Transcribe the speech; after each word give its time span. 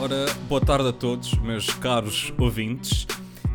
Ora, 0.00 0.32
boa 0.48 0.60
tarde 0.60 0.88
a 0.90 0.92
todos, 0.92 1.34
meus 1.38 1.74
caros 1.74 2.32
ouvintes. 2.38 3.04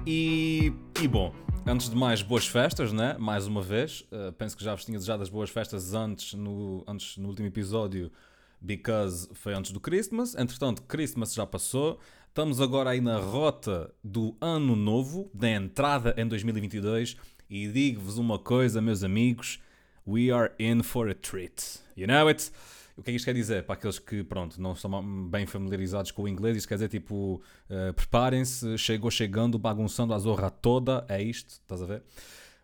E, 0.06 0.74
e 1.02 1.08
bom, 1.08 1.34
antes 1.66 1.90
de 1.90 1.96
mais, 1.96 2.22
boas 2.22 2.46
festas, 2.46 2.92
né? 2.92 3.16
Mais 3.18 3.48
uma 3.48 3.62
vez. 3.62 4.02
Uh, 4.12 4.34
penso 4.34 4.58
que 4.58 4.64
já 4.64 4.76
vos 4.76 4.84
tinha 4.84 4.98
desejado 4.98 5.24
as 5.24 5.30
boas 5.30 5.50
festas 5.50 5.94
antes 5.94 6.34
no, 6.34 6.84
antes, 6.86 7.16
no 7.16 7.30
último 7.30 7.48
episódio, 7.48 8.12
because 8.60 9.30
foi 9.34 9.54
antes 9.54 9.72
do 9.72 9.80
Christmas. 9.80 10.36
Entretanto, 10.36 10.82
Christmas 10.82 11.34
já 11.34 11.46
passou. 11.46 11.98
Estamos 12.28 12.60
agora 12.60 12.90
aí 12.90 13.00
na 13.00 13.20
rota 13.20 13.94
do 14.04 14.36
ano 14.42 14.76
novo, 14.76 15.32
da 15.34 15.50
entrada 15.50 16.14
em 16.18 16.28
2022. 16.28 17.16
E 17.50 17.70
digo-vos 17.70 18.18
uma 18.18 18.38
coisa, 18.38 18.82
meus 18.82 19.02
amigos: 19.02 19.62
we 20.06 20.30
are 20.30 20.52
in 20.60 20.84
for 20.84 21.10
a 21.10 21.14
treat. 21.14 21.80
You 21.96 22.08
know 22.08 22.28
it? 22.28 22.52
O 22.96 23.02
que 23.02 23.10
é 23.10 23.14
que 23.14 23.18
isto 23.18 23.26
quer 23.26 23.34
dizer? 23.34 23.64
Para 23.64 23.76
aqueles 23.76 23.98
que, 23.98 24.24
pronto, 24.24 24.62
não 24.62 24.74
estão 24.74 25.28
bem 25.28 25.46
familiarizados 25.46 26.12
com 26.12 26.24
o 26.24 26.28
inglês, 26.28 26.58
isto 26.58 26.68
quer 26.68 26.76
dizer 26.76 26.90
tipo, 26.90 27.42
uh, 27.70 27.94
preparem-se, 27.94 28.78
chegou 28.78 29.10
chegando, 29.10 29.58
bagunçando 29.58 30.14
a 30.14 30.20
zorra 30.20 30.50
toda, 30.50 31.06
é 31.10 31.22
isto, 31.22 31.50
estás 31.50 31.82
a 31.82 31.86
ver? 31.86 32.04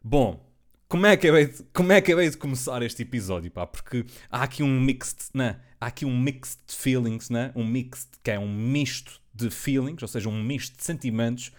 Bom, 0.04 0.48
como 0.88 1.05
é 1.05 1.18
que 1.18 1.28
é 1.28 1.46
de, 1.46 1.64
como 1.74 1.92
é 1.92 2.02
que 2.02 2.12
é 2.12 2.30
de 2.30 2.38
começar 2.38 2.82
este 2.84 3.02
episódio, 3.02 3.50
pá? 3.50 3.66
Porque 3.66 4.05
há 4.30 4.44
aqui 4.44 4.62
um 4.62 4.80
mixed, 4.80 5.30
né? 5.34 5.60
Há 5.80 5.88
aqui 5.88 6.05
um 6.05 6.20
mixed 6.20 6.62
feelings, 6.68 7.30
né? 7.30 7.52
Um 7.55 7.66
mixed, 7.66 8.10
que 8.24 8.32
é 8.32 8.40
um 8.40 8.52
misto 8.52 9.22
de 9.34 9.50
feelings, 9.50 10.02
ou 10.02 10.08
seja, 10.08 10.30
um 10.30 10.44
misto 10.44 10.77
de 10.77 10.84
sentimentos 10.84 11.52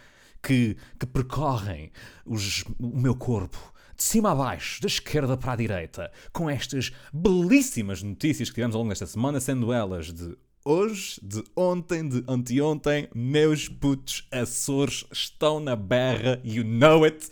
que, 0.43 0.77
que 0.99 1.07
percorrem 1.07 1.91
os, 2.25 2.65
o 2.79 3.01
meu 3.01 3.15
corpo 3.15 3.73
de 4.01 4.05
cima 4.05 4.33
a 4.33 4.35
baixo, 4.35 4.81
da 4.81 4.87
esquerda 4.87 5.37
para 5.37 5.53
a 5.53 5.57
direita, 5.57 6.11
com 6.33 6.49
estas 6.49 6.91
belíssimas 7.13 8.03
notícias 8.03 8.49
que 8.49 8.55
tivemos 8.55 8.75
ao 8.75 8.81
longo 8.81 8.89
desta 8.89 9.07
semana, 9.07 9.39
sendo 9.39 9.75
elas 9.75 10.11
de 10.11 10.39
hoje, 10.65 11.21
de 11.23 11.45
ontem, 11.55 12.09
de 12.09 12.25
anteontem, 12.27 13.09
meus 13.15 13.69
putos 13.69 14.27
Açores 14.33 15.05
estão 15.13 15.61
na 15.61 15.77
berra, 15.77 16.41
you 16.43 16.65
know 16.65 17.05
it. 17.05 17.29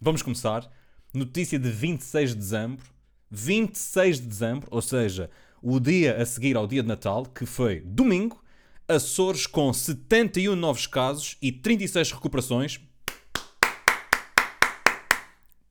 Vamos 0.00 0.22
começar. 0.22 0.68
Notícia 1.14 1.56
de 1.56 1.70
26 1.70 2.30
de 2.30 2.36
dezembro. 2.36 2.84
26 3.30 4.20
de 4.20 4.26
dezembro, 4.26 4.66
ou 4.72 4.82
seja, 4.82 5.30
o 5.62 5.78
dia 5.78 6.20
a 6.20 6.26
seguir 6.26 6.56
ao 6.56 6.66
dia 6.66 6.82
de 6.82 6.88
Natal, 6.88 7.24
que 7.26 7.46
foi 7.46 7.80
domingo, 7.80 8.42
Açores 8.88 9.46
com 9.46 9.72
71 9.72 10.56
novos 10.56 10.88
casos 10.88 11.36
e 11.40 11.52
36 11.52 12.10
recuperações. 12.10 12.80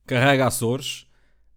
Carrega 0.06 0.46
Açores. 0.46 1.06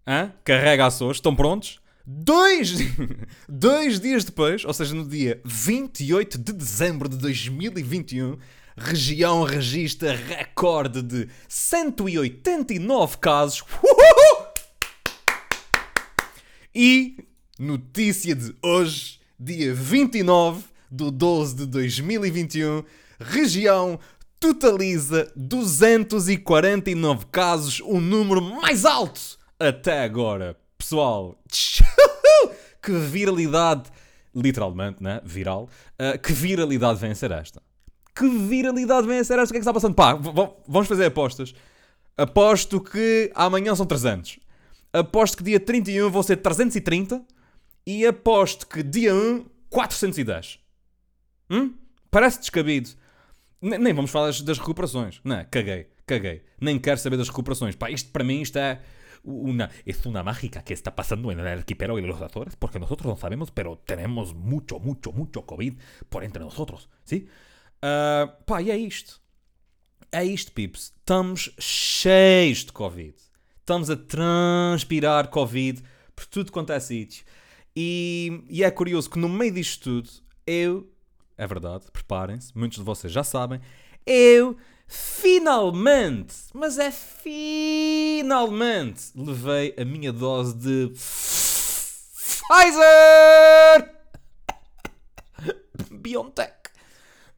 Hã? 0.06 0.32
Carrega 0.44 0.86
Açores. 0.86 1.18
Estão 1.18 1.34
prontos? 1.34 1.80
Dois, 2.06 2.76
dois 3.48 3.98
dias 3.98 4.24
depois, 4.24 4.64
ou 4.64 4.72
seja, 4.72 4.94
no 4.94 5.06
dia 5.06 5.40
28 5.44 6.38
de 6.38 6.52
dezembro 6.52 7.08
de 7.08 7.16
2021, 7.16 8.38
região 8.76 9.42
registra 9.42 10.14
recorde 10.14 11.02
de 11.02 11.28
189 11.48 13.18
casos. 13.18 13.64
Uhuhu! 13.82 14.46
E 16.72 17.16
notícia 17.58 18.36
de 18.36 18.54
hoje, 18.62 19.18
dia 19.40 19.74
29 19.74 20.62
de 20.88 21.10
12 21.10 21.56
de 21.56 21.66
2021, 21.66 22.84
região 23.18 23.98
totaliza 24.38 25.30
249 25.36 27.26
casos, 27.32 27.80
o 27.80 28.00
número 28.00 28.40
mais 28.40 28.84
alto 28.84 29.36
até 29.58 30.04
agora. 30.04 30.56
Pessoal, 30.78 31.38
que 32.82 32.92
viralidade, 32.92 33.90
literalmente, 34.34 35.02
né? 35.02 35.20
Viral. 35.24 35.68
Uh, 36.00 36.18
que 36.18 36.32
viralidade 36.32 37.00
vem 37.00 37.10
a 37.10 37.14
ser 37.14 37.30
esta? 37.30 37.62
Que 38.14 38.28
viralidade 38.28 39.06
vem 39.06 39.18
a 39.18 39.24
ser 39.24 39.38
esta? 39.38 39.46
O 39.46 39.52
que 39.52 39.56
é 39.56 39.60
que 39.60 39.62
está 39.62 39.72
passando? 39.72 39.94
Pá, 39.94 40.14
vamos 40.14 40.88
fazer 40.88 41.06
apostas. 41.06 41.54
Aposto 42.16 42.80
que 42.80 43.30
amanhã 43.34 43.74
são 43.74 43.86
300. 43.86 44.38
Aposto 44.92 45.38
que 45.38 45.44
dia 45.44 45.60
31 45.60 46.10
vão 46.10 46.22
ser 46.22 46.36
330. 46.36 47.22
E 47.86 48.06
aposto 48.06 48.66
que 48.66 48.82
dia 48.82 49.14
1, 49.14 49.46
410. 49.70 50.58
Hum? 51.50 51.74
Parece 52.10 52.40
descabido. 52.40 52.90
Nem 53.66 53.92
vamos 53.92 54.10
falar 54.10 54.26
das, 54.26 54.40
das 54.40 54.58
recuperações. 54.58 55.20
Não, 55.24 55.44
caguei, 55.50 55.88
caguei. 56.06 56.42
Nem 56.60 56.78
quero 56.78 56.98
saber 56.98 57.16
das 57.16 57.28
recuperações. 57.28 57.74
Pá, 57.74 57.90
isto 57.90 58.10
para 58.12 58.24
mim 58.24 58.40
isto 58.40 58.58
é 58.58 58.80
una, 59.24 59.70
es 59.84 60.06
una 60.06 60.22
mágica 60.22 60.62
que 60.62 60.72
está 60.72 60.94
pasando 60.94 61.32
en 61.32 61.40
el 61.40 61.46
arquipélago 61.46 62.00
de 62.00 62.06
los 62.06 62.22
Azores, 62.22 62.54
porque 62.56 62.78
nosotros 62.78 63.06
no 63.06 63.16
sabemos, 63.16 63.50
pero 63.50 63.76
tenemos 63.78 64.34
mucho, 64.34 64.78
mucho, 64.78 65.10
mucho 65.12 65.44
COVID 65.44 65.74
por 66.08 66.22
entre 66.22 66.42
nosotros, 66.42 66.88
¿sí? 67.04 67.26
Uh, 67.82 68.44
pá, 68.44 68.62
e 68.62 68.70
é 68.70 68.76
isto. 68.76 69.20
É 70.12 70.24
isto, 70.24 70.52
pips. 70.52 70.94
Estamos 70.98 71.52
cheios 71.58 72.64
de 72.64 72.72
Covid. 72.72 73.14
Estamos 73.58 73.90
a 73.90 73.96
transpirar 73.96 75.28
Covid 75.28 75.82
por 76.14 76.26
tudo 76.26 76.52
quanto 76.52 76.72
é 76.72 76.80
sítio. 76.80 77.24
E, 77.74 78.44
e 78.48 78.62
é 78.62 78.70
curioso 78.70 79.10
que 79.10 79.18
no 79.18 79.28
meio 79.28 79.52
disto 79.52 79.82
tudo, 79.82 80.10
eu 80.46 80.90
é 81.36 81.46
verdade, 81.46 81.84
preparem-se, 81.92 82.56
muitos 82.56 82.78
de 82.78 82.84
vocês 82.84 83.12
já 83.12 83.22
sabem. 83.22 83.60
Eu 84.06 84.56
finalmente, 84.86 86.34
mas 86.54 86.78
é 86.78 86.90
finalmente, 86.90 88.22
levei 89.14 89.74
a 89.78 89.84
minha 89.84 90.12
dose 90.12 90.56
de 90.56 90.88
Pfizer 90.94 92.86
BioNTech. 95.90 96.70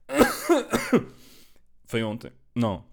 Foi 1.86 2.02
ontem. 2.02 2.30
Não. 2.54 2.84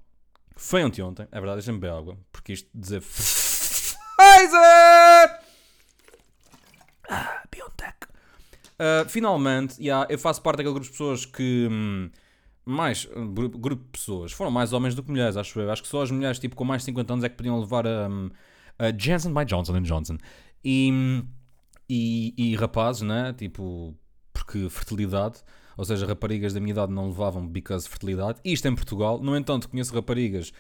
Foi 0.56 0.84
ontem, 0.84 1.02
é 1.32 1.40
verdade, 1.40 1.58
deixa-me 1.58 1.80
beber 1.80 1.94
água. 1.94 2.18
Porque 2.32 2.54
isto 2.54 2.70
dizer 2.74 3.02
Pfizer! 3.02 3.66
Ah, 7.10 7.44
BioNTech. 7.52 8.08
Uh, 8.76 9.08
finalmente, 9.08 9.82
yeah, 9.82 10.06
eu 10.10 10.20
faço 10.20 10.42
parte 10.42 10.58
daquele 10.58 10.74
grupo 10.74 10.86
de 10.86 10.92
pessoas 10.92 11.26
que. 11.26 11.68
Hum, 11.72 12.10
mais. 12.66 13.08
Grupo 13.34 13.84
de 13.84 13.90
pessoas. 13.92 14.32
Foram 14.32 14.52
mais 14.52 14.74
homens 14.74 14.96
do 14.96 15.04
que 15.04 15.10
mulheres, 15.10 15.38
acho 15.38 15.60
eu. 15.60 15.72
Acho 15.72 15.82
que 15.82 15.88
só 15.88 16.02
as 16.02 16.12
mulheres 16.12 16.40
tipo, 16.40 16.56
com 16.56 16.66
mais 16.66 16.82
de 16.82 16.86
50 16.86 17.14
anos 17.14 17.26
é 17.26 17.30
que 17.30 17.36
podiam 17.36 17.60
levar 17.60 17.88
a, 17.88 18.08
hum, 18.10 18.30
a 18.78 18.92
Johnson 18.92 19.34
by 19.34 19.46
Johnson 19.46 19.82
Johnson. 19.82 20.18
E, 20.64 21.24
e, 21.90 22.34
e 22.38 22.56
rapazes, 22.56 23.04
né? 23.04 23.34
Tipo, 23.34 23.96
porque 24.34 24.70
fertilidade. 24.70 25.40
Ou 25.78 25.86
seja, 25.86 26.06
raparigas 26.06 26.54
da 26.54 26.60
minha 26.60 26.72
idade 26.72 26.92
não 26.92 27.08
levavam 27.08 27.46
because 27.48 27.88
fertilidade. 27.88 28.40
Isto 28.44 28.68
em 28.68 28.76
Portugal. 28.76 29.20
No 29.20 29.36
entanto, 29.38 29.70
conheço 29.70 29.94
raparigas 29.94 30.52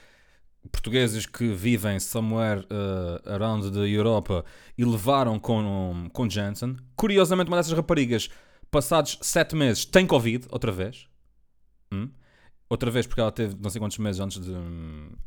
portugueses 0.71 1.25
que 1.25 1.47
vivem 1.47 1.99
somewhere 1.99 2.61
uh, 2.65 3.29
around 3.29 3.71
the 3.71 3.87
Europa 3.87 4.45
e 4.77 4.85
levaram 4.85 5.39
com, 5.39 6.09
com 6.11 6.29
Janssen. 6.29 6.77
Curiosamente, 6.95 7.49
uma 7.49 7.57
dessas 7.57 7.73
raparigas, 7.73 8.29
passados 8.69 9.17
7 9.21 9.55
meses, 9.55 9.85
tem 9.85 10.05
Covid, 10.05 10.47
outra 10.51 10.71
vez. 10.71 11.07
Hum? 11.91 12.09
Outra 12.67 12.89
vez, 12.89 13.05
porque 13.05 13.21
ela 13.21 13.31
teve 13.31 13.55
não 13.61 13.69
sei 13.69 13.79
quantos 13.79 13.97
meses 13.99 14.19
antes 14.19 14.39
de, 14.39 14.53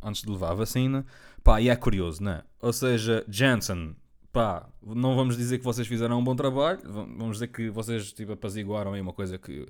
antes 0.03 0.22
de 0.22 0.31
levar 0.31 0.50
a 0.50 0.54
vacina. 0.54 1.06
Pá, 1.43 1.60
e 1.60 1.69
é 1.69 1.76
curioso, 1.76 2.22
né? 2.22 2.43
Ou 2.60 2.72
seja, 2.72 3.25
Janssen, 3.28 3.94
pá, 4.32 4.69
não 4.82 5.15
vamos 5.15 5.37
dizer 5.37 5.59
que 5.59 5.65
vocês 5.65 5.87
fizeram 5.87 6.19
um 6.19 6.25
bom 6.25 6.34
trabalho, 6.34 6.81
vamos 6.84 7.37
dizer 7.37 7.49
que 7.49 7.70
vocês 7.70 8.12
tipo, 8.12 8.32
apaziguaram 8.32 8.93
aí 8.93 9.00
uma 9.00 9.12
coisa 9.12 9.38
que. 9.38 9.66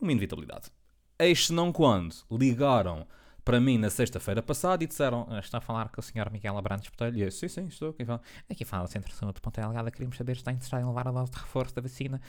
uma 0.00 0.12
inevitabilidade. 0.12 0.70
Eis 1.18 1.50
não 1.50 1.72
quando 1.72 2.14
ligaram 2.30 3.06
para 3.44 3.60
mim 3.60 3.78
na 3.78 3.90
sexta-feira 3.90 4.42
passada 4.42 4.82
e 4.84 4.86
disseram: 4.86 5.26
ah, 5.30 5.38
Está 5.38 5.58
a 5.58 5.60
falar 5.60 5.88
com 5.88 6.00
o 6.00 6.02
Sr. 6.02 6.30
Miguel 6.30 6.56
Abrantes 6.56 6.88
Botelho? 6.88 7.18
E 7.18 7.22
eu, 7.22 7.30
sim, 7.30 7.48
sim, 7.48 7.66
estou 7.66 7.90
aqui. 7.90 8.04
Fala. 8.04 8.20
Aqui 8.50 8.64
fala 8.64 8.84
o 8.84 8.88
Centro 8.88 9.10
de 9.10 9.16
Saúde 9.16 9.36
de 9.36 9.40
Ponta 9.40 9.60
Delgada, 9.60 9.90
queríamos 9.90 10.16
saber 10.16 10.34
se 10.34 10.40
está 10.40 10.52
interessado 10.52 10.82
em 10.82 10.86
levar 10.86 11.08
a 11.08 11.10
dose 11.12 11.30
de 11.30 11.38
reforço 11.38 11.74
da 11.74 11.82
vacina. 11.82 12.20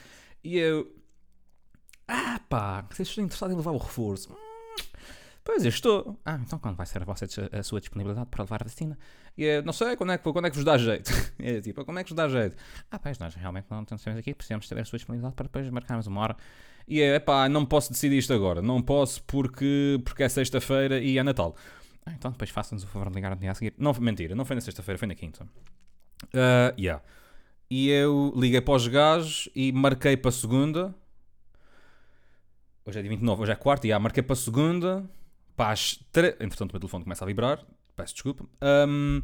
E 0.44 0.58
eu, 0.58 0.94
ah 2.08 2.40
pá, 2.50 2.86
vocês 2.90 3.08
estão 3.08 3.24
interessados 3.24 3.54
em 3.54 3.58
levar 3.58 3.72
o 3.72 3.78
reforço? 3.78 4.34
Hum, 4.34 4.84
pois 5.44 5.64
eu 5.64 5.70
estou. 5.70 6.20
Ah, 6.26 6.40
então 6.42 6.58
quando 6.60 6.76
vai 6.76 6.86
ser 6.86 7.02
a, 7.02 7.06
vossa, 7.06 7.26
a 7.52 7.64
sua 7.64 7.80
disponibilidade 7.80 8.28
para 8.30 8.44
levar 8.44 8.62
a 8.62 8.66
vacina? 8.66 8.98
E 9.38 9.44
eu, 9.44 9.64
não 9.64 9.74
sei, 9.74 9.96
quando 9.96 10.12
é, 10.12 10.18
que, 10.18 10.32
quando 10.32 10.46
é 10.46 10.50
que 10.50 10.56
vos 10.56 10.66
dá 10.66 10.78
jeito? 10.78 11.12
é 11.40 11.62
tipo, 11.62 11.86
como 11.86 12.00
é 12.00 12.04
que 12.04 12.10
vos 12.10 12.16
dá 12.16 12.28
jeito? 12.28 12.58
Ah, 12.92 13.00
pois, 13.00 13.18
nós 13.20 13.36
realmente 13.36 13.68
não 13.70 13.86
temos 13.86 14.06
aqui, 14.06 14.34
precisamos 14.34 14.68
saber 14.68 14.82
a 14.82 14.86
sua 14.86 14.98
disponibilidade 14.98 15.36
para 15.36 15.46
depois 15.46 15.70
marcarmos 15.70 16.08
uma 16.08 16.22
hora. 16.22 16.38
E 16.88 17.02
é, 17.02 17.20
pá, 17.20 17.48
não 17.48 17.66
posso 17.66 17.92
decidir 17.92 18.18
isto 18.18 18.34
agora. 18.34 18.62
Não 18.62 18.82
posso 18.82 19.24
porque, 19.24 20.00
porque 20.04 20.24
é 20.24 20.30
sexta-feira 20.30 21.00
e 21.00 21.18
é 21.18 21.24
Natal. 21.24 21.56
Então 22.08 22.32
depois 22.32 22.50
façam-nos 22.50 22.84
o 22.84 22.88
favor 22.88 23.10
de 23.10 23.16
ligar 23.16 23.32
no 23.32 23.38
dia 23.38 23.52
a 23.52 23.56
seguir. 23.56 23.74
Não, 23.78 23.94
mentira, 23.94 24.36
não 24.36 24.46
foi 24.46 24.56
na 24.56 24.62
sexta-feira, 24.62 24.98
foi 24.98 25.08
na 25.08 25.16
quinta. 25.16 25.48
Uh, 26.26 26.80
yeah. 26.80 27.02
E 27.70 27.90
eu 27.90 28.34
liguei 28.36 28.62
para 28.62 28.74
os 28.74 28.88
gajos 28.88 29.50
e 29.56 29.72
marquei 29.72 30.18
para 30.18 30.30
a 30.30 30.32
segunda. 30.32 30.96
Hoje 32.86 33.00
é 33.00 33.02
dia 33.02 33.10
29, 33.10 33.44
hoje 33.44 33.52
é 33.52 33.56
quarta, 33.56 33.88
e 33.88 33.90
yeah, 33.90 34.02
marquei 34.02 34.22
para 34.22 34.34
a 34.34 34.38
segunda. 34.38 35.10
Para 35.56 35.72
as 35.72 35.96
tre... 36.12 36.36
Entretanto, 36.40 36.72
o 36.72 36.74
meu 36.74 36.80
telefone 36.82 37.04
começa 37.04 37.24
a 37.24 37.28
vibrar. 37.28 37.66
Peço 37.96 38.14
desculpa. 38.14 38.46
Um, 38.88 39.22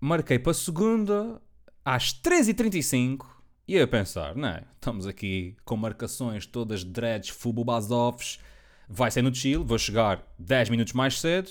marquei 0.00 0.38
para 0.38 0.52
a 0.52 0.54
segunda 0.54 1.40
às 1.84 2.12
3h35 2.14 3.26
E 3.70 3.76
eu 3.76 3.84
a 3.84 3.86
pensar, 3.86 4.34
não 4.34 4.48
é? 4.48 4.64
Estamos 4.74 5.06
aqui 5.06 5.54
com 5.64 5.76
marcações 5.76 6.44
todas 6.44 6.82
dreads, 6.82 7.28
fububazovs, 7.28 8.40
vai 8.88 9.12
ser 9.12 9.22
no 9.22 9.32
chill, 9.32 9.62
vou 9.62 9.78
chegar 9.78 10.26
10 10.40 10.70
minutos 10.70 10.92
mais 10.92 11.20
cedo 11.20 11.48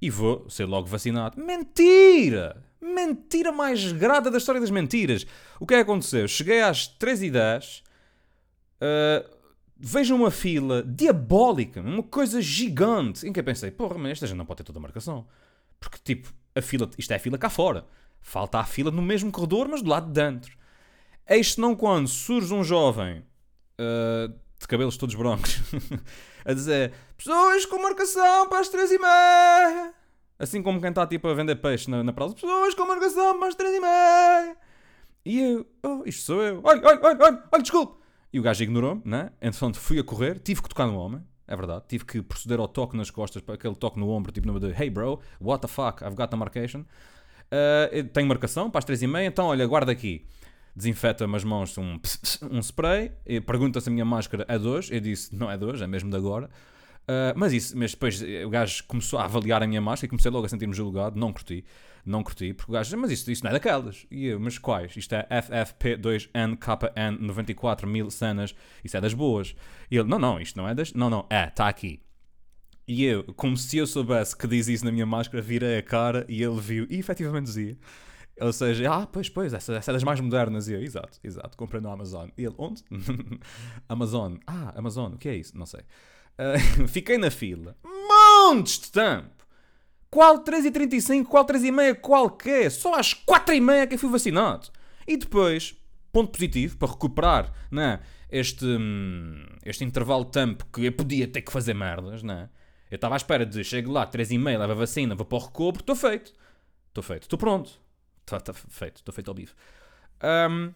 e 0.00 0.08
vou 0.08 0.48
ser 0.48 0.64
logo 0.64 0.86
vacinado. 0.86 1.38
Mentira! 1.38 2.64
Mentira 2.80 3.52
mais 3.52 3.92
grada 3.92 4.30
da 4.30 4.38
história 4.38 4.58
das 4.58 4.70
mentiras. 4.70 5.26
O 5.60 5.66
que 5.66 5.74
é 5.74 5.76
que 5.76 5.82
aconteceu? 5.82 6.26
Cheguei 6.26 6.62
às 6.62 6.88
3h10, 6.98 7.82
uh, 8.80 9.30
vejo 9.76 10.16
uma 10.16 10.30
fila 10.30 10.82
diabólica, 10.82 11.82
uma 11.82 12.02
coisa 12.02 12.40
gigante, 12.40 13.28
em 13.28 13.34
que 13.34 13.40
eu 13.40 13.44
pensei, 13.44 13.70
porra, 13.70 13.98
mas 13.98 14.12
esta 14.12 14.26
gente 14.26 14.38
não 14.38 14.46
pode 14.46 14.56
ter 14.56 14.64
toda 14.64 14.78
a 14.78 14.82
marcação. 14.82 15.26
Porque, 15.78 15.98
tipo, 16.02 16.32
a 16.54 16.62
fila, 16.62 16.88
isto 16.96 17.12
é 17.12 17.16
a 17.16 17.20
fila 17.20 17.36
cá 17.36 17.50
fora. 17.50 17.84
Falta 18.22 18.60
a 18.60 18.64
fila 18.64 18.90
no 18.90 19.02
mesmo 19.02 19.30
corredor, 19.30 19.68
mas 19.68 19.82
do 19.82 19.90
lado 19.90 20.06
de 20.06 20.14
dentro. 20.14 20.58
Eis 21.30 21.56
não 21.56 21.76
quando 21.76 22.08
surge 22.08 22.52
um 22.52 22.64
jovem 22.64 23.24
uh, 23.78 24.34
de 24.58 24.66
cabelos 24.66 24.96
todos 24.96 25.14
brancos 25.14 25.60
a 26.44 26.52
dizer 26.52 26.92
pessoas 27.16 27.64
com 27.66 27.80
marcação 27.80 28.48
para 28.48 28.58
as 28.58 28.68
três 28.68 28.90
e 28.90 28.98
meia. 28.98 29.94
Assim 30.36 30.60
como 30.60 30.80
quem 30.80 30.88
está 30.88 31.06
tipo 31.06 31.28
a 31.28 31.34
vender 31.34 31.54
peixe 31.54 31.88
na, 31.88 32.02
na 32.02 32.12
praça. 32.12 32.34
Pessoas 32.34 32.74
com 32.74 32.84
marcação 32.84 33.38
para 33.38 33.46
as 33.46 33.54
três 33.54 33.72
e 33.76 33.78
meia. 33.78 34.56
E 35.24 35.38
eu, 35.38 35.66
oh, 35.84 36.02
isto 36.04 36.22
sou 36.22 36.42
eu. 36.42 36.60
Olha, 36.64 36.80
olha, 36.84 37.00
olha, 37.00 37.18
olha, 37.20 37.44
olha 37.52 37.62
desculpe. 37.62 38.02
E 38.32 38.40
o 38.40 38.42
gajo 38.42 38.64
ignorou-me, 38.64 39.02
né? 39.04 39.30
Então 39.40 39.72
fui 39.72 40.00
a 40.00 40.02
correr, 40.02 40.40
tive 40.40 40.60
que 40.60 40.68
tocar 40.68 40.88
no 40.88 40.98
homem. 40.98 41.24
É 41.46 41.54
verdade, 41.54 41.84
tive 41.86 42.04
que 42.04 42.22
proceder 42.22 42.58
ao 42.58 42.66
toque 42.66 42.96
nas 42.96 43.08
costas, 43.08 43.40
para 43.40 43.54
aquele 43.54 43.76
toque 43.76 44.00
no 44.00 44.08
ombro, 44.08 44.32
tipo 44.32 44.58
de 44.58 44.66
Hey 44.72 44.90
bro, 44.90 45.20
what 45.40 45.62
the 45.62 45.68
fuck, 45.68 46.02
I've 46.02 46.16
got 46.16 46.26
the 46.26 46.36
marcation. 46.36 46.80
Uh, 46.80 48.02
tenho 48.12 48.26
marcação 48.26 48.68
para 48.68 48.80
as 48.80 48.84
três 48.84 49.00
e 49.00 49.06
meia, 49.06 49.26
então 49.26 49.46
olha, 49.46 49.64
guarda 49.64 49.92
aqui. 49.92 50.26
Desinfeta-me 50.74 51.36
as 51.36 51.44
mãos 51.44 51.76
um, 51.78 51.98
um 52.50 52.60
spray, 52.60 53.12
pergunta 53.46 53.80
se 53.80 53.88
a 53.88 53.92
minha 53.92 54.04
máscara 54.04 54.44
é 54.48 54.58
de 54.58 54.66
hoje. 54.66 54.94
Eu 54.94 55.00
disse, 55.00 55.34
não 55.34 55.50
é 55.50 55.56
de 55.56 55.64
hoje, 55.64 55.82
é 55.82 55.86
mesmo 55.86 56.10
de 56.10 56.16
agora. 56.16 56.48
Uh, 57.10 57.34
mas 57.34 57.52
isso, 57.52 57.76
mas 57.76 57.90
depois 57.90 58.22
o 58.22 58.50
gajo 58.50 58.84
começou 58.86 59.18
a 59.18 59.24
avaliar 59.24 59.62
a 59.62 59.66
minha 59.66 59.80
máscara 59.80 60.06
e 60.06 60.08
comecei 60.08 60.30
logo 60.30 60.46
a 60.46 60.48
sentir-me 60.48 60.72
julgado, 60.72 61.18
não 61.18 61.32
curti, 61.32 61.64
não 62.06 62.22
curti, 62.22 62.54
porque 62.54 62.70
o 62.70 62.74
gajo, 62.74 62.96
mas 62.98 63.10
isso, 63.10 63.28
isso 63.32 63.42
não 63.42 63.50
é 63.50 63.54
daquelas. 63.54 64.06
E 64.10 64.26
eu, 64.26 64.38
mas 64.38 64.58
quais? 64.58 64.96
Isto 64.96 65.16
é 65.16 65.26
FFP2NKN 65.28 67.18
94 67.18 67.88
mil 67.88 68.10
cenas, 68.10 68.54
isso 68.84 68.96
é 68.96 69.00
das 69.00 69.12
boas. 69.12 69.56
E 69.90 69.96
ele, 69.96 70.08
não, 70.08 70.20
não, 70.20 70.40
isto 70.40 70.56
não 70.56 70.68
é 70.68 70.74
das, 70.74 70.92
não, 70.92 71.10
não, 71.10 71.26
é, 71.28 71.48
está 71.48 71.68
aqui. 71.68 72.00
E 72.86 73.04
eu, 73.04 73.24
como 73.34 73.56
se 73.56 73.78
eu 73.78 73.86
soubesse 73.86 74.36
que 74.36 74.46
diz 74.46 74.68
isso 74.68 74.84
na 74.84 74.92
minha 74.92 75.06
máscara, 75.06 75.42
virei 75.42 75.78
a 75.78 75.82
cara 75.82 76.24
e 76.28 76.40
ele 76.40 76.60
viu 76.60 76.86
e 76.88 76.98
efetivamente 76.98 77.46
dizia. 77.46 77.76
Ou 78.40 78.52
seja, 78.52 78.90
ah, 78.92 79.06
pois, 79.06 79.28
pois, 79.28 79.52
essa, 79.52 79.74
essa 79.74 79.90
é 79.90 79.94
das 79.94 80.02
mais 80.02 80.18
modernas. 80.20 80.68
E 80.68 80.72
eu, 80.72 80.82
exato, 80.82 81.18
exato, 81.22 81.56
comprei 81.56 81.80
no 81.80 81.90
Amazon. 81.90 82.28
E 82.36 82.44
ele, 82.44 82.54
onde? 82.56 82.82
Amazon. 83.88 84.36
Ah, 84.46 84.72
Amazon, 84.76 85.12
o 85.12 85.18
que 85.18 85.28
é 85.28 85.36
isso? 85.36 85.56
Não 85.56 85.66
sei. 85.66 85.80
Uh, 86.38 86.88
fiquei 86.88 87.18
na 87.18 87.30
fila. 87.30 87.76
Montes 87.84 88.80
de 88.80 88.92
tempo. 88.92 89.40
Qual 90.10 90.42
3h35, 90.42 91.24
qual 91.24 91.46
3h30, 91.46 91.94
qual 92.00 92.30
que 92.30 92.50
é? 92.50 92.70
Só 92.70 92.94
às 92.94 93.14
4h30 93.14 93.86
que 93.86 93.94
eu 93.94 93.98
fui 93.98 94.10
vacinado. 94.10 94.68
E 95.06 95.16
depois, 95.16 95.76
ponto 96.12 96.32
positivo, 96.32 96.76
para 96.76 96.88
recuperar 96.90 97.52
né, 97.70 98.00
este, 98.30 98.64
hum, 98.64 99.44
este 99.64 99.84
intervalo 99.84 100.24
de 100.24 100.32
tempo 100.32 100.66
que 100.72 100.86
eu 100.86 100.92
podia 100.92 101.28
ter 101.28 101.42
que 101.42 101.52
fazer 101.52 101.74
merdas, 101.74 102.22
né? 102.22 102.48
Eu 102.90 102.96
estava 102.96 103.14
à 103.14 103.18
espera 103.18 103.46
de, 103.46 103.62
chego 103.62 103.92
lá, 103.92 104.04
3h30, 104.04 104.58
leva 104.58 104.72
a 104.72 104.74
vacina, 104.74 105.14
vou 105.14 105.24
para 105.24 105.38
o 105.38 105.40
recobro, 105.40 105.80
estou 105.80 105.94
feito. 105.94 106.32
Estou 106.88 107.04
feito, 107.04 107.22
estou 107.22 107.38
pronto. 107.38 107.80
Está 108.36 108.52
tá 108.52 108.52
feito, 108.52 108.96
estou 108.96 109.14
feito 109.14 109.28
ao 109.28 109.34
vivo. 109.34 109.54
Um, 110.22 110.72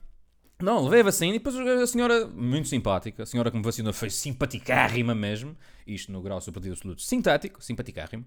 não, 0.63 0.85
levei 0.85 1.01
a 1.01 1.05
vacina 1.05 1.35
e 1.35 1.39
depois 1.39 1.57
a 1.57 1.87
senhora, 1.87 2.27
muito 2.27 2.69
simpática, 2.69 3.23
a 3.23 3.27
senhora 3.27 3.51
que 3.51 3.57
me 3.57 3.63
vacinou 3.63 3.93
foi 3.93 4.09
simpaticárrima 4.09 5.15
mesmo, 5.15 5.57
isto 5.87 6.13
no 6.13 6.23
grau 6.23 6.41
superativo 6.41 6.75
absoluto, 6.75 7.03
sintético, 7.03 7.63
simpaticárrimo. 7.63 8.25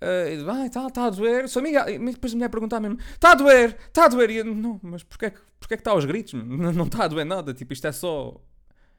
Uh, 0.00 0.48
ah, 0.48 0.66
está 0.66 0.88
tá 0.90 1.06
a 1.06 1.10
doer, 1.10 1.48
sou 1.48 1.58
amiga. 1.58 1.90
E 1.90 1.98
depois 1.98 2.32
a 2.32 2.36
mulher 2.36 2.48
perguntar 2.48 2.78
mesmo: 2.78 2.98
está 2.98 3.32
a 3.32 3.34
doer, 3.34 3.76
está 3.88 4.04
a 4.04 4.08
doer. 4.08 4.30
E 4.30 4.36
eu, 4.36 4.44
não, 4.44 4.78
mas 4.82 5.02
porquê, 5.02 5.32
porquê 5.58 5.76
que 5.76 5.80
está 5.80 5.90
aos 5.90 6.04
gritos? 6.04 6.34
Não 6.34 6.84
está 6.84 7.04
a 7.04 7.08
doer 7.08 7.26
nada, 7.26 7.52
tipo, 7.52 7.72
isto 7.72 7.86
é 7.86 7.92
só. 7.92 8.40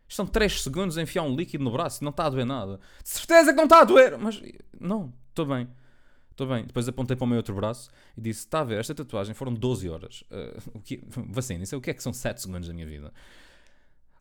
São 0.10 0.26
3 0.26 0.64
segundos 0.64 0.98
a 0.98 1.02
enfiar 1.04 1.22
um 1.22 1.36
líquido 1.36 1.64
no 1.64 1.72
braço, 1.72 2.04
não 2.04 2.10
está 2.10 2.26
a 2.26 2.30
doer 2.30 2.46
nada. 2.46 2.80
De 3.04 3.10
certeza 3.10 3.52
que 3.52 3.58
não 3.58 3.66
está 3.66 3.82
a 3.82 3.84
doer, 3.84 4.18
mas 4.18 4.42
não, 4.80 5.14
estou 5.30 5.46
bem. 5.46 5.70
Estou 6.40 6.56
bem. 6.56 6.64
Depois 6.66 6.88
apontei 6.88 7.18
para 7.18 7.26
o 7.26 7.28
meu 7.28 7.36
outro 7.36 7.54
braço 7.54 7.90
e 8.18 8.22
disse: 8.22 8.46
Está 8.46 8.62
a 8.62 8.64
ver, 8.64 8.80
esta 8.80 8.96
tatuagem 8.96 9.36
foram 9.36 9.54
12 9.54 9.90
horas. 9.90 10.24
Uh, 10.32 10.58
o 10.76 10.80
que, 10.80 11.04
vacina, 11.28 11.66
é 11.70 11.76
o 11.76 11.82
que 11.82 11.90
é 11.90 11.94
que 11.94 12.02
são 12.02 12.14
7 12.14 12.42
segundos 12.42 12.70
da 12.70 12.74
minha 12.74 12.88
vida? 12.88 13.12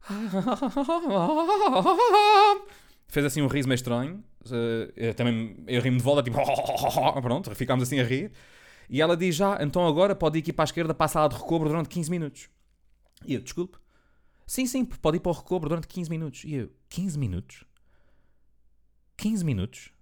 Fez 3.06 3.24
assim 3.24 3.40
um 3.40 3.46
riso 3.46 3.68
meio 3.68 3.76
estranho. 3.76 4.24
Uh, 4.46 4.92
eu 4.96 5.14
também 5.14 5.62
eu 5.68 5.80
rimo 5.80 5.98
de 5.98 6.02
volta, 6.02 6.24
tipo, 6.24 6.36
pronto, 7.22 7.54
ficámos 7.54 7.84
assim 7.84 8.00
a 8.00 8.04
rir. 8.04 8.32
E 8.90 9.00
ela 9.00 9.16
diz 9.16 9.36
já, 9.36 9.56
então 9.62 9.86
agora 9.86 10.16
pode 10.16 10.38
ir 10.38 10.42
aqui 10.42 10.52
para 10.52 10.64
a 10.64 10.66
esquerda 10.66 10.92
para 10.92 11.04
a 11.04 11.08
sala 11.08 11.28
de 11.28 11.36
recobro 11.36 11.68
durante 11.68 11.88
15 11.88 12.10
minutos. 12.10 12.48
E 13.24 13.34
eu, 13.34 13.40
desculpe. 13.40 13.78
Sim, 14.44 14.66
sim, 14.66 14.84
pode 14.84 15.18
ir 15.18 15.20
para 15.20 15.30
o 15.30 15.34
recobro 15.34 15.68
durante 15.68 15.86
15 15.86 16.10
minutos. 16.10 16.42
E 16.42 16.54
eu, 16.54 16.72
15 16.88 17.16
minutos? 17.16 17.62
15 19.16 19.44
minutos? 19.44 19.92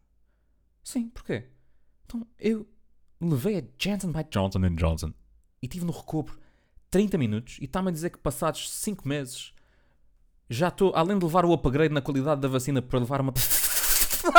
Sim, 0.82 1.10
porquê? 1.10 1.55
Então 2.06 2.26
eu 2.38 2.66
levei 3.20 3.58
a 3.58 3.62
Johnson 3.76 4.12
by 4.12 4.24
Johnson 4.30 4.60
Johnson 4.76 5.12
e 5.60 5.66
estive 5.66 5.84
no 5.84 5.92
recobro 5.92 6.38
30 6.90 7.18
minutos 7.18 7.58
e 7.60 7.64
está-me 7.64 7.88
a 7.88 7.92
dizer 7.92 8.10
que 8.10 8.18
passados 8.18 8.70
5 8.70 9.06
meses 9.06 9.52
já 10.48 10.68
estou, 10.68 10.92
além 10.94 11.18
de 11.18 11.24
levar 11.24 11.44
o 11.44 11.52
upgrade 11.52 11.92
na 11.92 12.00
qualidade 12.00 12.40
da 12.40 12.46
vacina 12.46 12.80
para 12.80 13.00
levar 13.00 13.20
uma 13.20 13.32
Pfizer! 13.34 14.32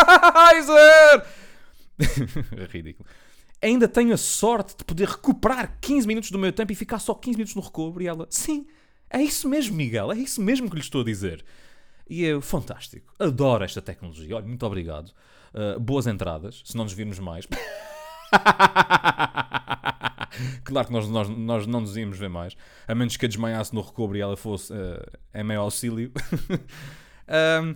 Ridículo. 2.72 3.08
Ainda 3.62 3.88
tenho 3.88 4.14
a 4.14 4.18
sorte 4.18 4.78
de 4.78 4.86
poder 4.86 5.08
recuperar 5.08 5.78
15 5.82 6.08
minutos 6.08 6.32
do 6.32 6.40
meu 6.40 6.54
tempo 6.54 6.72
e 6.72 6.76
ficar 6.76 7.00
só 7.00 7.14
15 7.14 7.38
minutos 7.38 7.56
no 7.56 7.62
recobro. 7.62 8.04
E 8.04 8.08
ela, 8.08 8.28
sim, 8.30 8.68
é 9.10 9.22
isso 9.22 9.50
mesmo, 9.50 9.76
Miguel, 9.76 10.12
é 10.12 10.18
isso 10.18 10.42
mesmo 10.42 10.70
que 10.70 10.76
lhe 10.76 10.82
estou 10.82 11.02
a 11.02 11.06
dizer. 11.06 11.44
E 12.10 12.24
eu, 12.24 12.40
fantástico, 12.42 13.14
adoro 13.20 13.64
esta 13.64 13.82
tecnologia. 13.82 14.36
Olha, 14.36 14.46
muito 14.46 14.66
obrigado. 14.66 15.12
Uh, 15.54 15.80
boas 15.80 16.08
entradas, 16.08 16.62
se 16.66 16.76
não 16.76 16.84
nos 16.84 16.94
virmos 16.94 17.20
mais. 17.20 17.48
claro 20.64 20.88
que 20.88 20.94
nós, 20.94 21.08
nós, 21.08 21.30
nós 21.30 21.68
não 21.68 21.82
nos 21.82 21.96
íamos 21.96 22.18
ver 22.18 22.30
mais, 22.30 22.56
a 22.88 22.96
menos 22.96 23.18
que 23.18 23.26
a 23.26 23.30
desmaiasse 23.30 23.74
no 23.74 23.82
recobro 23.82 24.18
e 24.18 24.22
ela 24.22 24.38
fosse 24.38 24.74
uh, 24.74 25.02
em 25.34 25.44
meio 25.44 25.62
auxílio. 25.62 26.12
um, 27.64 27.76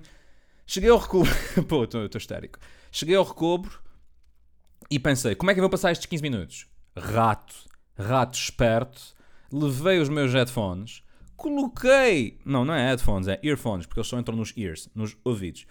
cheguei 0.66 0.90
ao 0.90 0.98
recobro. 0.98 1.32
Pô, 1.68 1.84
estou 1.84 2.08
histérico. 2.16 2.60
Cheguei 2.92 3.16
ao 3.16 3.24
recobro 3.24 3.80
e 4.90 5.00
pensei: 5.00 5.36
como 5.36 5.52
é 5.52 5.54
que 5.54 5.60
eu 5.60 5.64
vou 5.64 5.70
passar 5.70 5.92
estes 5.92 6.06
15 6.08 6.24
minutos? 6.24 6.68
Rato, 6.96 7.56
rato 7.98 8.38
esperto. 8.38 9.02
Levei 9.52 10.00
os 10.00 10.08
meus 10.08 10.34
headphones, 10.34 11.04
coloquei. 11.36 12.40
Não, 12.46 12.64
não 12.64 12.74
é 12.74 12.88
headphones, 12.88 13.28
é 13.28 13.38
earphones, 13.44 13.86
porque 13.86 14.00
eles 14.00 14.08
só 14.08 14.18
entram 14.18 14.38
nos 14.38 14.56
ears, 14.56 14.90
nos 14.96 15.18
ouvidos 15.26 15.66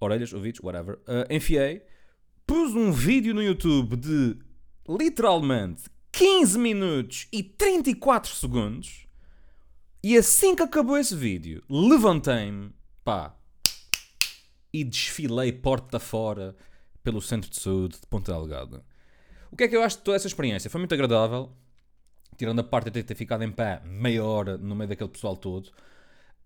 orelhas, 0.00 0.32
ouvidos, 0.32 0.60
whatever, 0.60 0.96
uh, 1.00 1.32
enfiei, 1.32 1.82
pus 2.46 2.74
um 2.74 2.92
vídeo 2.92 3.34
no 3.34 3.42
YouTube 3.42 3.96
de 3.96 4.36
literalmente 4.88 5.84
15 6.12 6.58
minutos 6.58 7.28
e 7.32 7.42
34 7.42 8.32
segundos. 8.32 9.06
E 10.02 10.16
assim 10.16 10.54
que 10.54 10.62
acabou 10.62 10.96
esse 10.96 11.16
vídeo, 11.16 11.62
levantei-me, 11.68 12.70
pá, 13.04 13.36
e 14.72 14.84
desfilei 14.84 15.52
porta 15.52 15.98
fora 15.98 16.54
pelo 17.02 17.20
centro 17.20 17.50
de 17.50 17.58
saúde 17.58 17.98
de 18.00 18.06
Ponta 18.06 18.32
Delgada. 18.32 18.84
O 19.50 19.56
que 19.56 19.64
é 19.64 19.68
que 19.68 19.76
eu 19.76 19.82
acho 19.82 19.98
de 19.98 20.04
toda 20.04 20.16
essa 20.16 20.26
experiência? 20.26 20.70
Foi 20.70 20.78
muito 20.78 20.94
agradável, 20.94 21.50
tirando 22.36 22.60
a 22.60 22.64
parte 22.64 22.90
de 22.90 23.02
ter 23.02 23.14
ficado 23.14 23.42
em 23.42 23.50
pé 23.50 23.80
meia 23.84 24.24
hora 24.24 24.58
no 24.58 24.74
meio 24.74 24.88
daquele 24.88 25.08
pessoal 25.08 25.36
todo. 25.36 25.70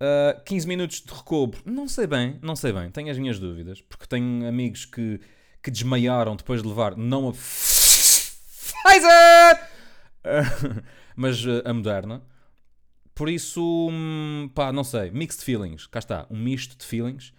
Uh, 0.00 0.32
ah, 0.34 0.40
15 0.46 0.66
minutos 0.66 1.02
de 1.02 1.12
recobro, 1.12 1.60
não 1.64 1.86
sei 1.86 2.06
bem, 2.06 2.38
não 2.40 2.56
sei 2.56 2.72
bem, 2.72 2.90
tenho 2.90 3.10
as 3.10 3.18
minhas 3.18 3.38
dúvidas, 3.38 3.82
porque 3.82 4.06
tenho 4.06 4.48
amigos 4.48 4.86
que, 4.86 5.20
que 5.62 5.70
desmaiaram 5.70 6.34
depois 6.36 6.62
de 6.62 6.68
levar 6.68 6.96
não 6.96 7.28
a 7.28 7.32
Pfizer, 7.32 8.00
uh, 10.24 10.82
mas 11.14 11.44
uh, 11.44 11.62
a 11.66 11.74
moderna. 11.74 12.22
Por 13.14 13.28
isso, 13.28 13.60
hum, 13.90 14.50
pá, 14.54 14.72
não 14.72 14.84
sei, 14.84 15.10
mixed 15.10 15.44
feelings, 15.44 15.86
cá 15.86 15.98
está, 15.98 16.26
um 16.30 16.38
misto 16.38 16.78
de 16.78 16.86
feelings, 16.86 17.34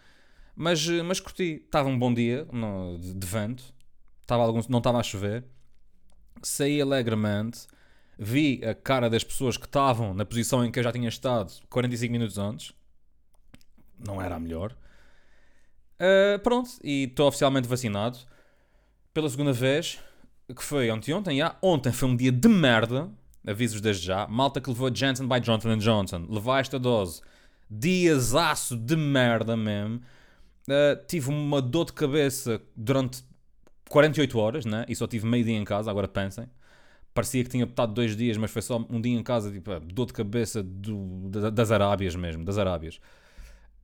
mas, 0.55 0.87
mas 0.87 1.19
curti, 1.19 1.63
estava 1.65 1.89
um 1.89 1.97
bom 1.97 2.13
dia 2.13 2.47
no, 2.51 2.99
de, 2.99 3.15
de 3.15 3.25
vento, 3.25 3.73
algum, 4.29 4.61
não 4.69 4.77
estava 4.77 4.99
a 4.99 5.03
chover, 5.03 5.43
saí 6.43 6.79
alegremente 6.79 7.65
vi 8.23 8.63
a 8.63 8.75
cara 8.75 9.09
das 9.09 9.23
pessoas 9.23 9.57
que 9.57 9.65
estavam 9.65 10.13
na 10.13 10.23
posição 10.23 10.63
em 10.63 10.71
que 10.71 10.77
eu 10.77 10.83
já 10.83 10.91
tinha 10.91 11.09
estado 11.09 11.51
45 11.71 12.11
minutos 12.11 12.37
antes. 12.37 12.71
Não 13.97 14.21
era 14.21 14.35
a 14.35 14.39
melhor. 14.39 14.75
Uh, 15.99 16.37
pronto, 16.43 16.69
e 16.83 17.05
estou 17.05 17.27
oficialmente 17.27 17.67
vacinado 17.67 18.19
pela 19.11 19.27
segunda 19.27 19.51
vez, 19.51 19.99
que 20.55 20.63
foi 20.63 20.91
ontem 20.91 21.13
ontem. 21.13 21.37
Já. 21.39 21.57
Ontem 21.63 21.91
foi 21.91 22.09
um 22.09 22.15
dia 22.15 22.31
de 22.31 22.47
merda. 22.47 23.09
Aviso-vos 23.45 23.81
desde 23.81 24.05
já. 24.05 24.27
Malta 24.27 24.61
que 24.61 24.69
levou 24.69 24.93
Janssen 24.93 25.27
by 25.27 25.39
Johnson 25.39 25.75
Johnson. 25.77 26.27
Levar 26.29 26.59
esta 26.59 26.77
dose. 26.77 27.21
Diasaço 27.67 28.77
de 28.77 28.95
merda 28.95 29.57
mesmo. 29.57 29.99
Uh, 30.67 31.03
tive 31.07 31.29
uma 31.29 31.59
dor 31.59 31.85
de 31.85 31.93
cabeça 31.93 32.61
durante 32.75 33.23
48 33.89 34.37
horas, 34.37 34.65
né? 34.65 34.85
E 34.87 34.95
só 34.95 35.07
tive 35.07 35.25
meio 35.25 35.43
dia 35.43 35.57
em 35.57 35.65
casa, 35.65 35.89
agora 35.89 36.07
pensem. 36.07 36.47
Parecia 37.13 37.43
que 37.43 37.49
tinha 37.49 37.65
optado 37.65 37.93
dois 37.93 38.15
dias, 38.15 38.37
mas 38.37 38.51
foi 38.51 38.61
só 38.61 38.85
um 38.89 39.01
dia 39.01 39.17
em 39.17 39.23
casa, 39.23 39.51
tipo, 39.51 39.77
dor 39.81 40.05
de 40.05 40.13
cabeça 40.13 40.63
do, 40.63 41.29
das 41.51 41.71
Arábias 41.71 42.15
mesmo, 42.15 42.45
das 42.45 42.57
Arábias. 42.57 42.99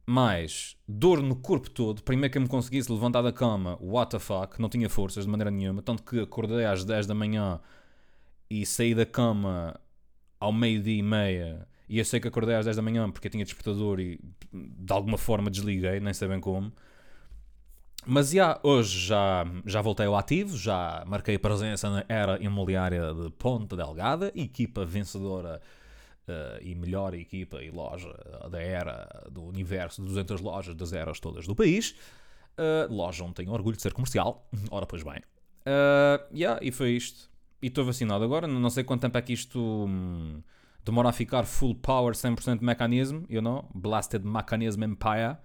Mais 0.06 0.78
dor 0.88 1.22
no 1.22 1.36
corpo 1.36 1.70
todo. 1.70 2.02
Primeiro 2.04 2.32
que 2.32 2.38
eu 2.38 2.42
me 2.42 2.48
conseguisse 2.48 2.90
levantar 2.92 3.22
da 3.22 3.34
cama, 3.34 3.78
what 3.82 4.12
the 4.12 4.20
fuck, 4.20 4.62
não 4.62 4.70
tinha 4.70 4.90
forças 4.90 5.26
de 5.26 5.30
maneira 5.30 5.52
nenhuma. 5.52 5.82
Tanto 5.82 6.04
que 6.04 6.20
acordei 6.20 6.66
às 6.66 6.86
10 6.86 7.08
da 7.08 7.14
manhã 7.14 7.60
e 8.50 8.66
saí 8.66 8.96
da 8.96 9.06
cama 9.06 9.78
ao 10.40 10.54
meio-dia 10.54 11.00
e 11.00 11.04
meia. 11.04 11.68
E 11.90 12.00
eu 12.00 12.06
sei 12.06 12.20
que 12.20 12.28
acordei 12.28 12.56
às 12.56 12.66
10 12.66 12.78
da 12.78 12.82
manhã 12.82 13.10
porque 13.12 13.28
eu 13.28 13.32
tinha 13.32 13.44
despertador 13.44 14.00
e 14.00 14.20
de 14.54 14.94
alguma 14.94 15.18
forma 15.18 15.50
desliguei, 15.50 16.00
nem 16.00 16.14
sei 16.14 16.28
bem 16.28 16.40
como. 16.40 16.72
Mas 18.10 18.32
já, 18.32 18.58
hoje 18.64 19.08
já, 19.08 19.46
já 19.66 19.82
voltei 19.82 20.06
ao 20.06 20.16
ativo, 20.16 20.58
já 20.58 21.04
marquei 21.06 21.38
presença 21.38 21.90
na 21.90 22.06
era 22.08 22.42
imobiliária 22.42 23.14
de 23.14 23.30
Ponta 23.32 23.76
Delgada, 23.76 24.32
equipa 24.34 24.86
vencedora 24.86 25.62
uh, 26.26 26.58
e 26.62 26.74
melhor 26.74 27.14
equipa 27.14 27.62
e 27.62 27.70
loja 27.70 28.14
da 28.50 28.62
era 28.62 29.28
do 29.30 29.44
universo 29.44 30.02
de 30.02 30.08
200 30.08 30.40
lojas 30.40 30.74
das 30.74 30.94
eras 30.94 31.20
todas 31.20 31.46
do 31.46 31.54
país. 31.54 31.96
Uh, 32.58 32.92
loja 32.92 33.26
onde 33.26 33.34
tenho 33.34 33.52
orgulho 33.52 33.76
de 33.76 33.82
ser 33.82 33.92
comercial. 33.92 34.48
Ora, 34.72 34.86
pois 34.86 35.04
bem. 35.04 35.18
Uh, 35.66 36.34
yeah, 36.34 36.60
e 36.64 36.72
foi 36.72 36.92
isto. 36.92 37.30
E 37.62 37.68
estou 37.68 37.84
vacinado 37.84 38.24
agora. 38.24 38.48
Não 38.48 38.70
sei 38.70 38.86
quanto 38.86 39.02
tempo 39.02 39.18
é 39.18 39.22
que 39.22 39.34
isto 39.34 39.60
hum, 39.60 40.42
demora 40.82 41.10
a 41.10 41.14
ficar 41.14 41.44
full 41.44 41.76
power 41.76 42.14
100% 42.14 42.62
mecanismo. 42.62 43.26
You 43.30 43.42
know? 43.42 43.70
Blasted 43.76 44.26
Mechanism 44.26 44.84
Empire. 44.84 45.36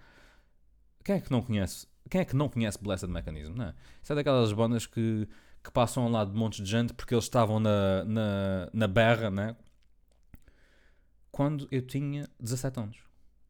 Quem 1.05 1.17
é 1.17 1.21
que 1.21 1.33
não 1.33 1.43
conhece? 1.43 1.91
Quem 2.11 2.21
é 2.21 2.25
que 2.25 2.37
não 2.37 2.49
conhece 2.49 2.79
Blasted 2.81 3.13
Mechanism? 3.13 3.53
Não 3.55 3.67
é? 3.67 3.75
Isso 4.03 4.13
é 4.13 4.17
daquelas 4.17 4.53
bandas 4.53 4.87
que, 4.87 5.29
que 5.63 5.71
passam 5.71 6.09
lá 6.09 6.25
de 6.25 6.33
montes 6.33 6.65
de 6.65 6.71
gente 6.71 6.93
porque 6.93 7.15
eles 7.15 7.25
estavam 7.25 7.59
na, 7.59 8.05
na, 8.05 8.71
na 8.73 8.89
berra, 8.89 9.31
né? 9.31 9.57
Quando 11.31 11.67
eu 11.71 11.81
tinha 11.83 12.29
17 12.39 12.81
anos. 12.81 12.99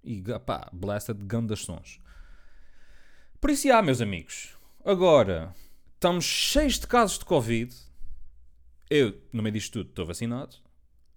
E 0.04 0.23
pá, 0.44 0.68
Blasted 0.73 1.25
gandas 1.25 1.61
sons. 1.61 2.00
Por 3.40 3.50
isso, 3.50 3.73
há, 3.73 3.82
meus 3.82 4.00
amigos. 4.00 4.56
Agora, 4.85 5.54
estamos 5.94 6.25
cheios 6.25 6.78
de 6.78 6.87
casos 6.87 7.18
de 7.18 7.25
Covid. 7.25 7.75
Eu, 8.88 9.21
no 9.32 9.42
meio 9.42 9.54
disto 9.54 9.73
tudo, 9.73 9.88
estou 9.88 10.06
vacinado. 10.06 10.56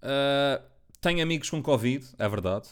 Uh, 0.02 0.64
tenho 1.00 1.22
amigos 1.22 1.50
com 1.50 1.62
Covid, 1.62 2.04
é 2.18 2.28
verdade. 2.28 2.68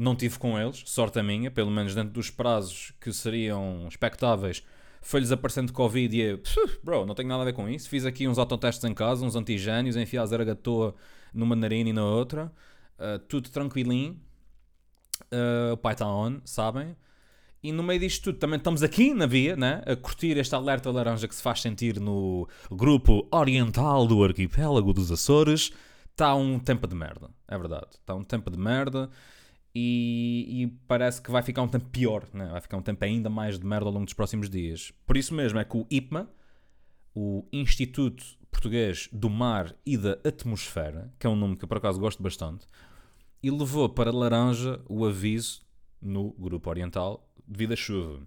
Não 0.00 0.16
tive 0.16 0.38
com 0.38 0.58
eles, 0.58 0.82
sorte 0.86 1.18
a 1.18 1.22
minha, 1.22 1.50
pelo 1.50 1.70
menos 1.70 1.94
dentro 1.94 2.10
dos 2.10 2.30
prazos 2.30 2.94
que 2.98 3.12
seriam 3.12 3.86
expectáveis. 3.86 4.62
Foi-lhes 5.02 5.30
aparecendo 5.30 5.74
Covid 5.74 6.16
e 6.16 6.20
eu, 6.22 6.40
bro, 6.82 7.04
não 7.04 7.14
tenho 7.14 7.28
nada 7.28 7.42
a 7.42 7.44
ver 7.44 7.52
com 7.52 7.68
isso. 7.68 7.86
Fiz 7.86 8.06
aqui 8.06 8.26
uns 8.26 8.38
autotestes 8.38 8.82
em 8.84 8.94
casa, 8.94 9.26
uns 9.26 9.36
antigénios, 9.36 9.96
enfiei 9.96 10.22
a 10.22 10.24
zaragatoa 10.24 10.94
numa 11.34 11.54
narina 11.54 11.90
e 11.90 11.92
na 11.92 12.02
outra. 12.02 12.50
Uh, 12.98 13.18
tudo 13.28 13.50
tranquilinho. 13.50 14.18
Uh, 15.24 15.74
o 15.74 15.76
pai 15.76 15.92
está 15.92 16.06
on, 16.08 16.40
sabem? 16.46 16.96
E 17.62 17.70
no 17.70 17.82
meio 17.82 18.00
disto 18.00 18.24
tudo 18.24 18.38
também 18.38 18.56
estamos 18.56 18.82
aqui 18.82 19.12
na 19.12 19.26
via, 19.26 19.54
né? 19.54 19.82
a 19.84 19.94
curtir 19.94 20.38
este 20.38 20.54
alerta 20.54 20.90
laranja 20.90 21.28
que 21.28 21.34
se 21.34 21.42
faz 21.42 21.60
sentir 21.60 22.00
no 22.00 22.48
grupo 22.70 23.28
oriental 23.30 24.06
do 24.06 24.24
arquipélago 24.24 24.94
dos 24.94 25.12
Açores. 25.12 25.70
Está 26.10 26.34
um 26.34 26.58
tempo 26.58 26.86
de 26.86 26.94
merda, 26.94 27.28
é 27.46 27.58
verdade. 27.58 27.88
Está 27.90 28.14
um 28.14 28.24
tempo 28.24 28.50
de 28.50 28.58
merda 28.58 29.10
e, 29.74 30.62
e, 30.62 30.66
parece 30.88 31.22
que 31.22 31.30
vai 31.30 31.42
ficar 31.42 31.62
um 31.62 31.68
tempo 31.68 31.88
pior, 31.90 32.24
né? 32.32 32.46
vai 32.46 32.60
ficar 32.60 32.76
um 32.76 32.82
tempo 32.82 33.04
ainda 33.04 33.30
mais 33.30 33.58
de 33.58 33.64
merda 33.64 33.86
ao 33.86 33.92
longo 33.92 34.04
dos 34.04 34.14
próximos 34.14 34.50
dias. 34.50 34.92
Por 35.06 35.16
isso 35.16 35.32
mesmo 35.32 35.58
é 35.58 35.64
que 35.64 35.76
o 35.76 35.86
IPMA, 35.90 36.28
o 37.14 37.44
Instituto 37.52 38.24
Português 38.50 39.08
do 39.12 39.30
Mar 39.30 39.74
e 39.86 39.96
da 39.96 40.18
Atmosfera, 40.24 41.12
que 41.18 41.26
é 41.26 41.30
um 41.30 41.36
nome 41.36 41.56
que 41.56 41.64
eu 41.64 41.68
por 41.68 41.78
acaso 41.78 42.00
gosto 42.00 42.22
bastante, 42.22 42.66
e 43.42 43.50
levou 43.50 43.88
para 43.88 44.10
laranja 44.10 44.80
o 44.88 45.06
aviso 45.06 45.62
no 46.02 46.32
Grupo 46.32 46.68
Oriental 46.68 47.26
devido 47.46 47.72
à 47.72 47.76
chuva. 47.76 48.20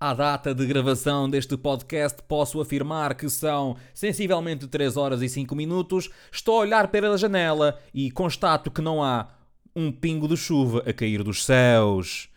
À 0.00 0.12
data 0.12 0.54
de 0.54 0.66
gravação 0.66 1.30
deste 1.30 1.56
podcast, 1.56 2.20
posso 2.26 2.60
afirmar 2.60 3.14
que 3.14 3.28
são 3.28 3.76
sensivelmente 3.94 4.66
3 4.66 4.96
horas 4.96 5.22
e 5.22 5.28
5 5.28 5.54
minutos. 5.54 6.10
Estou 6.32 6.56
a 6.56 6.60
olhar 6.60 6.88
pela 6.88 7.16
janela 7.16 7.78
e 7.92 8.10
constato 8.10 8.70
que 8.70 8.82
não 8.82 9.02
há 9.02 9.28
um 9.74 9.90
pingo 9.90 10.28
de 10.28 10.36
chuva 10.36 10.82
a 10.86 10.92
cair 10.92 11.22
dos 11.22 11.44
céus. 11.44 12.28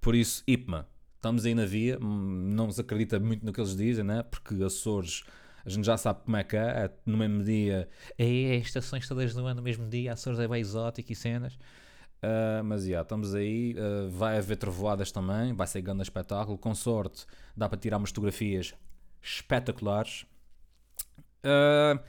Por 0.00 0.14
isso, 0.14 0.42
IPMA, 0.46 0.88
estamos 1.16 1.44
aí 1.44 1.54
na 1.54 1.64
via, 1.64 1.98
hum, 2.00 2.52
não 2.54 2.70
se 2.70 2.80
acredita 2.80 3.18
muito 3.18 3.44
no 3.44 3.52
que 3.52 3.60
eles 3.60 3.76
dizem, 3.76 4.04
né? 4.04 4.22
porque 4.22 4.54
Açores, 4.62 5.24
a 5.64 5.68
gente 5.68 5.84
já 5.84 5.96
sabe 5.96 6.20
como 6.24 6.36
é 6.36 6.44
que 6.44 6.56
é, 6.56 6.60
é 6.60 6.90
no 7.04 7.16
mesmo 7.16 7.42
dia, 7.42 7.88
é, 8.16 8.24
é 8.24 8.56
estações 8.56 9.08
todas 9.08 9.34
no 9.34 9.46
ano, 9.46 9.56
no 9.56 9.62
mesmo 9.62 9.88
dia, 9.88 10.12
Açores 10.12 10.38
é 10.38 10.46
bem 10.46 10.60
exótico 10.60 11.12
e 11.12 11.14
cenas. 11.14 11.58
Uh, 12.22 12.64
mas 12.64 12.82
já, 12.82 12.88
yeah, 12.88 13.02
estamos 13.02 13.34
aí. 13.34 13.74
Uh, 13.74 14.08
vai 14.10 14.38
haver 14.38 14.56
trovoadas 14.56 15.12
também, 15.12 15.52
vai 15.52 15.66
ser 15.66 15.82
grande 15.82 16.02
espetáculo. 16.02 16.56
Com 16.56 16.74
sorte, 16.74 17.26
dá 17.56 17.68
para 17.68 17.78
tirar 17.78 17.98
umas 17.98 18.10
fotografias 18.10 18.74
espetaculares. 19.22 20.26
Uh, 21.44 22.02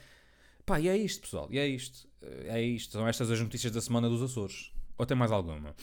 pá, 0.66 0.80
e 0.80 0.88
é 0.88 0.98
isto, 0.98 1.22
pessoal, 1.22 1.48
e 1.52 1.60
é 1.60 1.68
isto. 1.68 2.08
É 2.46 2.62
isto, 2.62 2.94
são 2.94 3.08
estas 3.08 3.32
as 3.32 3.40
notícias 3.40 3.72
da 3.72 3.82
semana 3.82 4.10
dos 4.10 4.22
Açores. 4.22 4.72
Ou 4.98 5.06
tem 5.06 5.16
mais 5.16 5.32
alguma? 5.32 5.76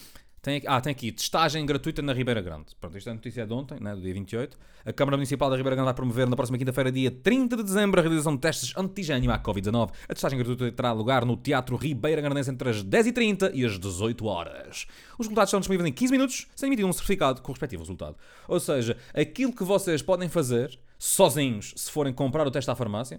Tem, 0.45 0.63
ah, 0.67 0.79
tem 0.79 0.91
aqui, 0.91 1.11
testagem 1.11 1.65
gratuita 1.65 2.03
na 2.03 2.13
Ribeira 2.13 2.43
Grande. 2.43 2.67
Pronto, 2.79 2.99
isto 2.99 3.09
é 3.09 3.13
a 3.13 3.15
notícia 3.15 3.47
de 3.47 3.53
ontem, 3.55 3.81
né, 3.81 3.95
do 3.95 4.03
dia 4.03 4.13
28. 4.13 4.59
A 4.85 4.93
Câmara 4.93 5.17
Municipal 5.17 5.49
da 5.49 5.57
Ribeira 5.57 5.75
Grande 5.75 5.87
vai 5.87 5.95
promover 5.95 6.29
na 6.29 6.37
próxima 6.37 6.59
quinta-feira, 6.59 6.93
dia 6.93 7.11
30 7.11 7.57
de 7.57 7.63
dezembro, 7.63 7.99
a 7.99 8.03
realização 8.03 8.35
de 8.35 8.43
testes 8.43 8.77
antigênio 8.77 9.33
à 9.33 9.39
Covid-19. 9.39 9.91
A 10.07 10.13
testagem 10.13 10.39
gratuita 10.39 10.71
terá 10.71 10.93
lugar 10.93 11.25
no 11.25 11.35
Teatro 11.35 11.77
Ribeira 11.77 12.21
Grandense 12.21 12.51
entre 12.51 12.69
as 12.69 12.85
10h30 12.85 13.53
e 13.55 13.65
as 13.65 13.79
18 13.79 14.27
horas. 14.27 14.87
Os 15.19 15.27
resultados 15.27 15.49
estão 15.49 15.61
disponíveis 15.61 15.89
em 15.89 15.93
15 15.95 16.13
minutos, 16.13 16.47
sem 16.55 16.67
emitir 16.67 16.85
um 16.85 16.93
certificado 16.93 17.41
com 17.41 17.51
o 17.51 17.55
respectivo 17.55 17.83
resultado. 17.83 18.17
Ou 18.47 18.61
seja, 18.61 18.99
aquilo 19.15 19.51
que 19.51 19.65
vocês 19.65 20.03
podem 20.03 20.29
fazer, 20.29 20.79
sozinhos, 20.99 21.73
se 21.75 21.91
forem 21.91 22.13
comprar 22.13 22.47
o 22.47 22.51
teste 22.51 22.71
à 22.71 22.75
farmácia, 22.75 23.19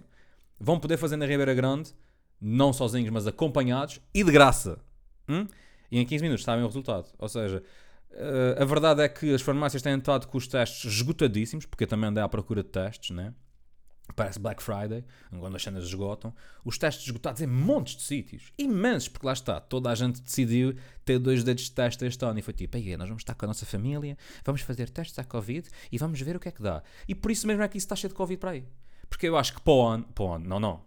vão 0.60 0.78
poder 0.78 0.96
fazer 0.96 1.16
na 1.16 1.26
Ribeira 1.26 1.54
Grande 1.54 1.92
não 2.40 2.72
sozinhos, 2.72 3.10
mas 3.10 3.26
acompanhados 3.26 4.00
e 4.14 4.22
de 4.22 4.30
graça. 4.30 4.78
Hum? 5.28 5.46
E 5.90 5.98
em 5.98 6.06
15 6.06 6.22
minutos 6.22 6.44
sabem 6.44 6.64
o 6.64 6.66
resultado. 6.66 7.06
Ou 7.18 7.28
seja, 7.28 7.62
uh, 8.12 8.62
a 8.62 8.64
verdade 8.64 9.02
é 9.02 9.08
que 9.08 9.34
as 9.34 9.42
farmácias 9.42 9.82
têm 9.82 9.96
estado 9.96 10.26
com 10.26 10.38
os 10.38 10.46
testes 10.46 10.92
esgotadíssimos, 10.92 11.66
porque 11.66 11.86
também 11.86 12.10
andei 12.10 12.22
à 12.22 12.28
procura 12.28 12.62
de 12.62 12.68
testes, 12.68 13.14
né? 13.14 13.32
Parece 14.14 14.38
Black 14.38 14.62
Friday, 14.62 15.04
quando 15.38 15.56
as 15.56 15.62
cenas 15.62 15.84
esgotam. 15.84 16.32
Os 16.64 16.78
testes 16.78 17.06
esgotados 17.06 17.42
em 17.42 17.46
montes 17.46 17.96
de 17.96 18.02
sítios, 18.02 18.52
imensos, 18.56 19.08
porque 19.08 19.26
lá 19.26 19.32
está, 19.32 19.60
toda 19.60 19.90
a 19.90 19.94
gente 19.94 20.22
decidiu 20.22 20.76
ter 21.04 21.18
dois 21.18 21.42
dedos 21.42 21.64
de 21.64 21.72
teste 21.72 22.04
este 22.06 22.24
ano 22.24 22.38
e 22.38 22.42
foi 22.42 22.54
tipo, 22.54 22.76
aí, 22.76 22.96
nós 22.96 23.08
vamos 23.08 23.22
estar 23.22 23.34
com 23.34 23.44
a 23.44 23.48
nossa 23.48 23.66
família, 23.66 24.16
vamos 24.44 24.60
fazer 24.60 24.90
testes 24.90 25.18
à 25.18 25.24
Covid 25.24 25.68
e 25.90 25.98
vamos 25.98 26.20
ver 26.20 26.36
o 26.36 26.40
que 26.40 26.48
é 26.48 26.52
que 26.52 26.62
dá. 26.62 26.82
E 27.08 27.14
por 27.14 27.32
isso 27.32 27.46
mesmo 27.46 27.62
é 27.62 27.68
que 27.68 27.76
isso 27.76 27.86
está 27.86 27.96
cheio 27.96 28.10
de 28.10 28.14
Covid 28.14 28.38
para 28.38 28.52
aí. 28.52 28.64
Porque 29.08 29.28
eu 29.28 29.36
acho 29.36 29.54
que 29.54 29.60
para 29.60 29.72
o 29.72 29.86
ano, 29.86 30.04
para 30.14 30.24
o 30.24 30.32
ano, 30.34 30.48
não, 30.48 30.60
não, 30.60 30.80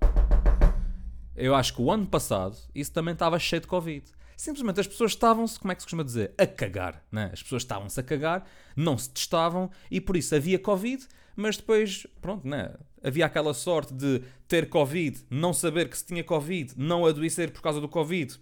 eu 1.40 1.56
acho 1.56 1.74
que 1.74 1.82
o 1.82 1.92
ano 1.92 2.06
passado 2.06 2.58
isso 2.74 2.92
também 2.92 3.14
estava 3.14 3.40
cheio 3.40 3.62
de 3.62 3.68
Covid. 3.68 4.06
Simplesmente 4.36 4.80
as 4.80 4.88
pessoas 4.88 5.12
estavam-se, 5.12 5.60
como 5.60 5.72
é 5.72 5.76
que 5.76 5.82
se 5.82 5.86
costuma 5.86 6.04
dizer? 6.04 6.34
A 6.38 6.48
cagar. 6.48 7.04
Né? 7.12 7.30
As 7.34 7.44
pessoas 7.44 7.64
estavam-se 7.64 8.00
a 8.00 8.04
cagar, 8.04 8.48
não 8.76 8.98
se 8.98 9.10
testavam 9.10 9.70
e 9.92 10.00
por 10.00 10.16
isso 10.16 10.34
havia 10.34 10.58
Covid, 10.58 11.06
mas 11.36 11.58
depois, 11.58 12.08
pronto, 12.22 12.48
né? 12.48 12.74
havia 13.04 13.26
aquela 13.26 13.54
sorte 13.54 13.94
de 13.94 14.22
ter 14.48 14.70
Covid, 14.70 15.26
não 15.30 15.54
saber 15.54 15.90
que 15.90 15.98
se 15.98 16.06
tinha 16.06 16.24
Covid, 16.24 16.74
não 16.78 17.06
adoecer 17.06 17.52
por 17.52 17.62
causa 17.62 17.82
do 17.82 17.90
Covid, 17.90 18.40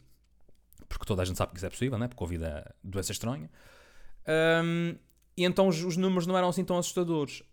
porque 0.87 1.05
toda 1.05 1.21
a 1.21 1.25
gente 1.25 1.37
sabe 1.37 1.51
que 1.51 1.57
isso 1.57 1.65
é 1.65 1.69
possível, 1.69 1.97
né? 1.97 2.07
porque 2.07 2.19
Covid 2.19 2.43
é 2.43 2.65
doença 2.83 3.11
estranha. 3.11 3.49
Um, 4.63 4.95
e 5.35 5.45
então 5.45 5.67
os, 5.67 5.83
os 5.83 5.97
números 5.97 6.27
não 6.27 6.37
eram 6.37 6.49
assim 6.49 6.63
tão 6.63 6.77
assustadores. 6.77 7.43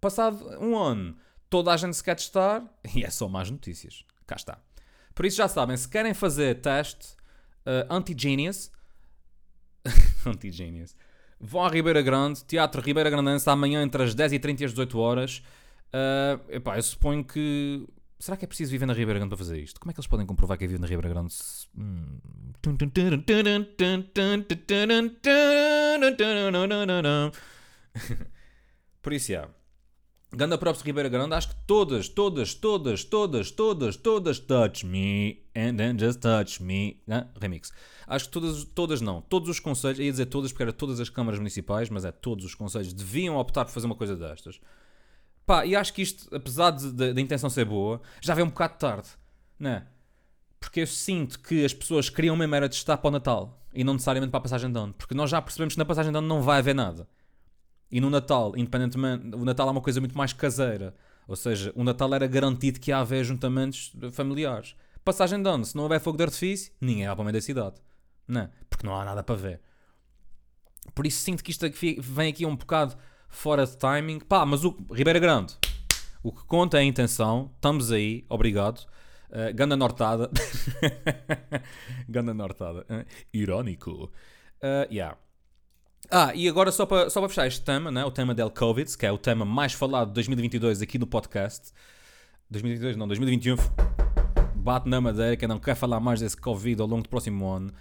Passado 0.00 0.44
um 0.60 0.76
ano, 0.76 1.16
toda 1.48 1.72
a 1.72 1.76
gente 1.76 1.96
se 1.96 2.04
quer 2.04 2.16
testar 2.16 2.64
e 2.94 3.04
é 3.04 3.10
só 3.10 3.28
más 3.28 3.50
notícias. 3.50 4.04
Cá 4.26 4.36
está. 4.36 4.58
Por 5.14 5.24
isso 5.24 5.36
já 5.36 5.48
sabem, 5.48 5.76
se 5.76 5.88
querem 5.88 6.12
fazer 6.12 6.60
teste 6.60 7.14
uh, 7.66 7.86
anti-genius, 7.88 8.70
anti-genius, 10.26 10.96
vão 11.38 11.64
à 11.64 11.68
Ribeira 11.68 12.02
Grande, 12.02 12.44
Teatro 12.44 12.80
Ribeira 12.80 13.10
Grandense, 13.10 13.48
amanhã 13.48 13.82
entre 13.82 14.02
as 14.02 14.14
10h30 14.14 14.60
e 14.60 14.64
as 14.64 14.70
18 14.72 14.98
horas. 14.98 15.42
Uh, 15.92 16.50
epá, 16.50 16.76
eu 16.76 16.82
suponho 16.82 17.24
que. 17.24 17.86
Será 18.18 18.36
que 18.36 18.44
é 18.44 18.48
preciso 18.48 18.70
viver 18.70 18.86
na 18.86 18.94
Ribeira 18.94 19.18
Grande 19.18 19.28
para 19.28 19.38
fazer 19.38 19.60
isto? 19.60 19.78
Como 19.78 19.90
é 19.90 19.94
que 19.94 20.00
eles 20.00 20.06
podem 20.06 20.24
comprovar 20.24 20.56
que 20.56 20.64
é 20.64 20.66
vivo 20.66 20.80
na 20.80 20.86
Ribeira 20.86 21.10
Grande? 21.10 21.34
Hum. 21.76 22.18
Por 29.02 29.12
isso, 29.12 29.30
já. 29.30 29.48
Ganda 30.36 30.58
props 30.58 30.82
Ribeira 30.82 31.08
Grande, 31.08 31.34
acho 31.34 31.48
que 31.48 31.54
todas, 31.66 32.08
todas, 32.08 32.54
todas, 32.54 33.04
todas, 33.04 33.50
todas, 33.50 33.96
todas, 33.96 34.38
touch 34.40 34.84
me, 34.84 35.44
and 35.54 35.76
then 35.76 35.96
just 35.98 36.20
touch 36.20 36.60
me, 36.60 37.00
né? 37.06 37.28
remix. 37.40 37.72
Acho 38.06 38.26
que 38.26 38.32
todas, 38.32 38.64
todas 38.64 39.00
não, 39.00 39.22
todos 39.22 39.48
os 39.48 39.60
conselhos, 39.60 40.00
ia 40.00 40.10
dizer 40.10 40.26
todas 40.26 40.50
porque 40.50 40.64
era 40.64 40.72
todas 40.72 40.98
as 40.98 41.08
câmaras 41.08 41.38
municipais, 41.38 41.88
mas 41.88 42.04
é 42.04 42.10
todos 42.10 42.44
os 42.44 42.54
conselhos 42.54 42.92
deviam 42.92 43.36
optar 43.36 43.64
por 43.64 43.70
fazer 43.70 43.86
uma 43.86 43.94
coisa 43.94 44.16
destas. 44.16 44.60
Pá, 45.46 45.64
e 45.64 45.76
acho 45.76 45.92
que 45.92 46.02
isto, 46.02 46.34
apesar 46.34 46.70
da 46.70 47.20
intenção 47.20 47.48
ser 47.48 47.64
boa, 47.64 48.00
já 48.20 48.34
vem 48.34 48.44
um 48.44 48.48
bocado 48.48 48.78
tarde, 48.78 49.08
né? 49.58 49.86
Porque 50.58 50.80
eu 50.80 50.86
sinto 50.86 51.38
que 51.38 51.64
as 51.64 51.74
pessoas 51.74 52.08
queriam 52.08 52.34
mesmo 52.34 52.54
era 52.54 52.68
testar 52.68 52.96
para 52.96 53.08
o 53.08 53.10
Natal 53.12 53.64
e 53.72 53.84
não 53.84 53.92
necessariamente 53.92 54.30
para 54.30 54.38
a 54.38 54.42
passagem 54.42 54.72
de 54.72 54.78
ano, 54.78 54.94
porque 54.94 55.14
nós 55.14 55.30
já 55.30 55.40
percebemos 55.40 55.74
que 55.74 55.78
na 55.78 55.84
passagem 55.84 56.10
de 56.10 56.18
ano 56.18 56.26
não 56.26 56.42
vai 56.42 56.58
haver 56.58 56.74
nada. 56.74 57.06
E 57.90 58.00
no 58.00 58.10
Natal, 58.10 58.52
independentemente, 58.56 59.34
o 59.36 59.44
Natal 59.44 59.68
é 59.68 59.70
uma 59.70 59.80
coisa 59.80 60.00
muito 60.00 60.16
mais 60.16 60.32
caseira. 60.32 60.94
Ou 61.26 61.36
seja, 61.36 61.72
o 61.74 61.84
Natal 61.84 62.12
era 62.14 62.26
garantido 62.26 62.80
que 62.80 62.90
ia 62.90 62.98
haver 62.98 63.24
juntamentos 63.24 63.92
familiares. 64.12 64.74
Passagem 65.04 65.42
de 65.42 65.48
ano, 65.48 65.64
se 65.64 65.76
não 65.76 65.84
houver 65.84 66.00
fogo 66.00 66.16
de 66.16 66.24
artifício, 66.24 66.72
ninguém 66.80 67.06
vai 67.06 67.14
para 67.14 67.22
o 67.22 67.24
meio 67.24 67.34
da 67.34 67.40
cidade. 67.40 67.76
Não, 68.26 68.48
porque 68.68 68.86
não 68.86 68.98
há 68.98 69.04
nada 69.04 69.22
para 69.22 69.34
ver. 69.34 69.60
Por 70.94 71.06
isso 71.06 71.22
sinto 71.22 71.42
que 71.42 71.50
isto 71.50 71.64
aqui 71.66 71.98
vem 72.00 72.30
aqui 72.30 72.46
um 72.46 72.56
bocado 72.56 72.96
fora 73.28 73.66
de 73.66 73.76
timing. 73.76 74.20
Pá, 74.20 74.44
mas 74.44 74.64
o 74.64 74.76
Ribeira 74.90 75.18
Grande, 75.18 75.56
o 76.22 76.32
que 76.32 76.44
conta 76.44 76.78
é 76.78 76.80
a 76.80 76.84
intenção. 76.84 77.50
Estamos 77.54 77.92
aí, 77.92 78.24
obrigado. 78.28 78.86
Uh, 79.30 79.52
Ganda 79.54 79.76
Nortada. 79.76 80.30
Ganda 82.08 82.32
Nortada. 82.32 82.86
Uh, 82.88 83.04
irónico. 83.32 84.10
Uh, 84.62 84.90
yeah. 84.90 85.18
Ah, 86.10 86.32
e 86.34 86.48
agora 86.48 86.70
só 86.70 86.84
para 86.84 87.08
só 87.08 87.20
para 87.20 87.28
fechar 87.28 87.46
este 87.46 87.62
tema, 87.62 87.90
né? 87.90 88.04
o 88.04 88.10
tema 88.10 88.34
del 88.34 88.50
Covid, 88.50 88.96
que 88.96 89.06
é 89.06 89.12
o 89.12 89.18
tema 89.18 89.44
mais 89.44 89.72
falado 89.72 90.08
de 90.08 90.14
2022 90.14 90.82
aqui 90.82 90.98
no 90.98 91.06
podcast. 91.06 91.72
2022 92.50 92.96
não, 92.96 93.08
2021. 93.08 93.56
Bate 94.54 94.88
na 94.88 95.00
madeira 95.00 95.36
que 95.36 95.46
não 95.46 95.58
quer 95.58 95.74
falar 95.74 96.00
mais 96.00 96.20
desse 96.20 96.36
Covid 96.36 96.80
ao 96.80 96.86
longo 96.86 97.02
do 97.02 97.08
próximo 97.08 97.48
ano. 97.48 97.72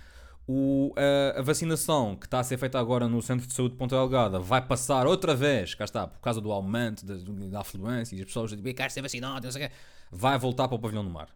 O, 0.47 0.93
a, 0.97 1.39
a 1.39 1.41
vacinação 1.41 2.17
que 2.17 2.25
está 2.25 2.39
a 2.39 2.43
ser 2.43 2.57
feita 2.57 2.77
agora 2.77 3.07
no 3.07 3.21
Centro 3.21 3.47
de 3.47 3.53
Saúde 3.53 3.73
de 3.73 3.77
Ponta 3.77 3.95
Delgada 3.95 4.39
vai 4.39 4.61
passar 4.61 5.07
outra 5.07 5.33
vez, 5.33 5.73
cá 5.73 5.85
está, 5.85 6.05
por 6.05 6.19
causa 6.19 6.41
do 6.41 6.51
aumento 6.51 7.05
da, 7.05 7.15
da 7.47 7.61
afluência 7.61 8.15
e 8.15 8.19
as 8.19 8.25
pessoas 8.25 8.51
dizem, 8.51 8.73
quero 8.73 8.91
ser 8.91 9.01
vacinado, 9.01 9.45
não 9.45 9.51
sei 9.51 9.65
o 9.65 9.69
quê, 9.69 9.75
vai 10.11 10.37
voltar 10.37 10.67
para 10.67 10.75
o 10.75 10.79
pavilhão 10.79 11.03
do 11.03 11.09
mar. 11.09 11.29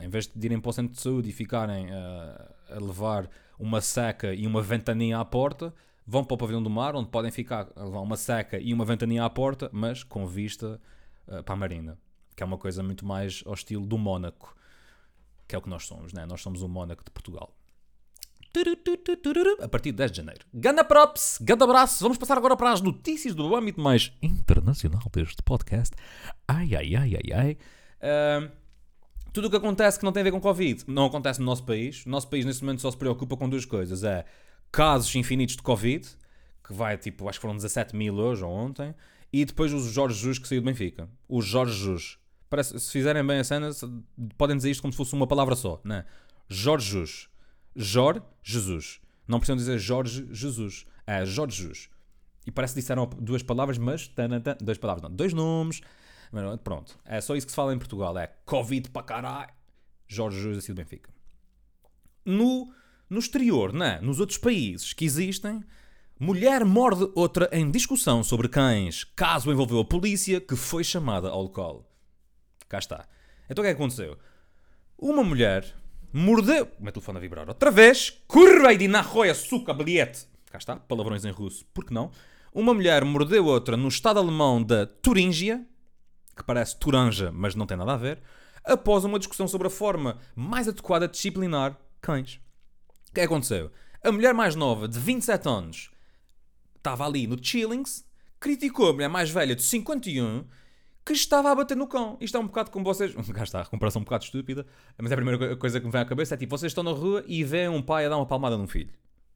Em 0.00 0.08
vez 0.08 0.26
de 0.26 0.46
irem 0.46 0.58
para 0.58 0.70
o 0.70 0.72
centro 0.72 0.94
de 0.94 1.00
saúde 1.00 1.28
e 1.28 1.32
ficarem 1.32 1.86
uh, 1.86 2.74
a 2.74 2.80
levar 2.80 3.28
uma 3.58 3.80
seca 3.80 4.34
e 4.34 4.46
uma 4.46 4.62
ventania 4.62 5.18
à 5.18 5.24
porta, 5.24 5.74
vão 6.06 6.24
para 6.24 6.34
o 6.34 6.38
pavilhão 6.38 6.62
do 6.62 6.70
mar, 6.70 6.94
onde 6.94 7.08
podem 7.08 7.30
ficar 7.30 7.68
a 7.76 7.84
levar 7.84 8.00
uma 8.00 8.16
seca 8.16 8.58
e 8.58 8.72
uma 8.72 8.84
ventania 8.84 9.24
à 9.24 9.30
porta, 9.30 9.68
mas 9.72 10.02
com 10.02 10.26
vista 10.26 10.80
uh, 11.26 11.42
para 11.42 11.54
a 11.54 11.56
marina, 11.56 11.98
que 12.34 12.42
é 12.42 12.46
uma 12.46 12.58
coisa 12.58 12.82
muito 12.82 13.04
mais 13.04 13.42
ao 13.44 13.54
estilo 13.54 13.84
do 13.84 13.98
Mónaco, 13.98 14.56
que 15.46 15.54
é 15.54 15.58
o 15.58 15.62
que 15.62 15.68
nós 15.68 15.86
somos, 15.86 16.12
né? 16.12 16.24
nós 16.24 16.40
somos 16.40 16.62
o 16.62 16.68
Mónaco 16.68 17.04
de 17.04 17.10
Portugal. 17.10 17.52
A 19.62 19.68
partir 19.68 19.92
de 19.92 19.98
10 19.98 20.10
de 20.10 20.16
janeiro. 20.16 20.46
Ganda 20.54 20.82
props, 20.82 21.38
ganda 21.40 21.64
abraço. 21.64 22.02
Vamos 22.02 22.16
passar 22.16 22.38
agora 22.38 22.56
para 22.56 22.72
as 22.72 22.80
notícias 22.80 23.34
do 23.34 23.54
âmbito 23.54 23.80
mais 23.80 24.10
internacional 24.22 25.02
deste 25.12 25.42
podcast. 25.42 25.94
Ai, 26.46 26.74
ai, 26.74 26.96
ai, 26.96 27.14
ai, 27.16 27.32
ai. 27.34 27.58
Uh, 28.00 28.50
tudo 29.38 29.46
o 29.46 29.50
que 29.50 29.56
acontece 29.56 29.96
que 30.00 30.04
não 30.04 30.10
tem 30.10 30.22
a 30.22 30.24
ver 30.24 30.32
com 30.32 30.40
Covid 30.40 30.82
não 30.88 31.06
acontece 31.06 31.38
no 31.38 31.46
nosso 31.46 31.62
país. 31.62 32.04
O 32.04 32.08
nosso 32.08 32.28
país 32.28 32.44
nesse 32.44 32.60
momento 32.60 32.82
só 32.82 32.90
se 32.90 32.96
preocupa 32.96 33.36
com 33.36 33.48
duas 33.48 33.64
coisas: 33.64 34.02
é 34.02 34.24
casos 34.72 35.14
infinitos 35.14 35.54
de 35.54 35.62
Covid, 35.62 36.08
que 36.66 36.72
vai 36.72 36.98
tipo, 36.98 37.28
acho 37.28 37.38
que 37.38 37.42
foram 37.42 37.54
17 37.54 37.94
mil 37.94 38.16
hoje 38.16 38.42
ou 38.42 38.50
ontem, 38.50 38.92
e 39.32 39.44
depois 39.44 39.72
os 39.72 39.92
Jorge 39.92 40.16
Jesus 40.16 40.40
que 40.40 40.48
saiu 40.48 40.60
do 40.60 40.64
Benfica. 40.64 41.08
O 41.28 41.40
Jorge 41.40 41.72
Jesus. 41.72 42.18
Parece, 42.50 42.80
se 42.80 42.90
fizerem 42.90 43.24
bem 43.24 43.38
a 43.38 43.44
cena, 43.44 43.70
podem 44.36 44.56
dizer 44.56 44.70
isto 44.70 44.80
como 44.80 44.92
se 44.92 44.96
fosse 44.96 45.14
uma 45.14 45.26
palavra 45.26 45.54
só, 45.54 45.80
né? 45.84 46.04
Jorge 46.48 46.90
Jesus. 46.90 47.28
Jorge 47.76 48.22
Jesus. 48.42 49.00
Não 49.28 49.38
precisam 49.38 49.56
dizer 49.56 49.78
Jorge 49.78 50.26
Jesus. 50.32 50.84
É 51.06 51.24
Jorge 51.24 51.62
Jesus. 51.62 51.88
E 52.44 52.50
parece 52.50 52.74
que 52.74 52.80
disseram 52.80 53.08
duas 53.20 53.44
palavras, 53.44 53.78
mas. 53.78 54.08
Tanatan, 54.08 54.56
duas 54.60 54.78
palavras, 54.78 55.08
não. 55.08 55.14
Dois 55.14 55.32
nomes. 55.32 55.80
Pronto, 56.62 56.98
é 57.04 57.20
só 57.20 57.34
isso 57.34 57.46
que 57.46 57.52
se 57.52 57.56
fala 57.56 57.74
em 57.74 57.78
Portugal. 57.78 58.16
É 58.18 58.26
Covid 58.44 58.90
para 58.90 59.02
caralho. 59.02 59.50
Jorge 60.06 60.38
Jesus 60.38 60.58
assim 60.58 60.72
do 60.72 60.76
Benfica. 60.76 61.10
No, 62.24 62.72
no 63.08 63.18
exterior, 63.18 63.72
né? 63.72 63.98
nos 64.02 64.20
outros 64.20 64.38
países 64.38 64.92
que 64.92 65.04
existem, 65.04 65.62
mulher 66.18 66.64
morde 66.64 67.10
outra 67.14 67.48
em 67.52 67.70
discussão 67.70 68.22
sobre 68.22 68.48
cães. 68.48 69.04
Caso 69.04 69.50
envolveu 69.50 69.80
a 69.80 69.84
polícia 69.84 70.40
que 70.40 70.56
foi 70.56 70.84
chamada 70.84 71.28
ao 71.28 71.42
local. 71.42 71.90
Cá 72.68 72.78
está. 72.78 73.06
Então 73.48 73.62
o 73.62 73.64
que 73.64 73.70
é 73.70 73.74
que 73.74 73.80
aconteceu? 73.80 74.18
Uma 74.98 75.24
mulher 75.24 75.74
mordeu. 76.12 76.68
O 76.78 76.82
meu 76.82 76.92
telefone 76.92 77.18
a 77.18 77.20
vibrar 77.20 77.48
outra 77.48 77.70
vez. 77.70 78.10
Curva 78.26 78.74
de 78.76 78.88
nahoya 78.88 79.34
suca 79.34 79.72
bilhete. 79.72 80.26
Cá 80.50 80.58
está, 80.58 80.76
palavrões 80.76 81.24
em 81.24 81.30
russo, 81.30 81.66
por 81.74 81.84
que 81.84 81.92
não? 81.92 82.10
Uma 82.52 82.72
mulher 82.72 83.04
mordeu 83.04 83.44
outra 83.44 83.76
no 83.76 83.88
estado 83.88 84.18
alemão 84.18 84.62
da 84.62 84.86
Turíngia 84.86 85.64
que 86.38 86.44
parece 86.44 86.78
Turanja, 86.78 87.30
mas 87.32 87.54
não 87.54 87.66
tem 87.66 87.76
nada 87.76 87.92
a 87.92 87.96
ver, 87.96 88.22
após 88.64 89.04
uma 89.04 89.18
discussão 89.18 89.46
sobre 89.46 89.66
a 89.66 89.70
forma 89.70 90.18
mais 90.34 90.68
adequada 90.68 91.06
de 91.06 91.14
disciplinar 91.14 91.76
cães. 92.00 92.40
O 93.10 93.12
que 93.12 93.20
é 93.20 93.24
aconteceu? 93.24 93.70
A 94.02 94.12
mulher 94.12 94.32
mais 94.32 94.54
nova, 94.54 94.86
de 94.86 94.98
27 94.98 95.48
anos, 95.48 95.90
estava 96.76 97.04
ali 97.04 97.26
no 97.26 97.42
Chillings, 97.42 98.04
criticou 98.38 98.90
a 98.90 98.92
mulher 98.92 99.08
mais 99.08 99.30
velha, 99.30 99.56
de 99.56 99.62
51, 99.62 100.44
que 101.04 101.12
estava 101.12 101.50
a 101.50 101.54
bater 101.54 101.76
no 101.76 101.86
cão. 101.86 102.16
Isto 102.20 102.36
é 102.36 102.40
um 102.40 102.46
bocado 102.46 102.70
como 102.70 102.84
vocês. 102.84 103.14
Cá 103.34 103.42
está, 103.42 103.62
a 103.62 103.66
comparação 103.66 104.00
um 104.00 104.04
bocado 104.04 104.24
estúpida, 104.24 104.66
mas 104.96 105.10
é 105.10 105.14
a 105.14 105.16
primeira 105.16 105.56
coisa 105.56 105.80
que 105.80 105.86
me 105.86 105.92
vem 105.92 106.00
à 106.00 106.04
cabeça: 106.04 106.34
é 106.34 106.36
tipo, 106.36 106.56
vocês 106.56 106.70
estão 106.70 106.84
na 106.84 106.92
rua 106.92 107.24
e 107.26 107.42
veem 107.42 107.68
um 107.68 107.82
pai 107.82 108.06
a 108.06 108.08
dar 108.08 108.16
uma 108.16 108.26
palmada 108.26 108.56
num 108.56 108.66
filho. 108.66 108.92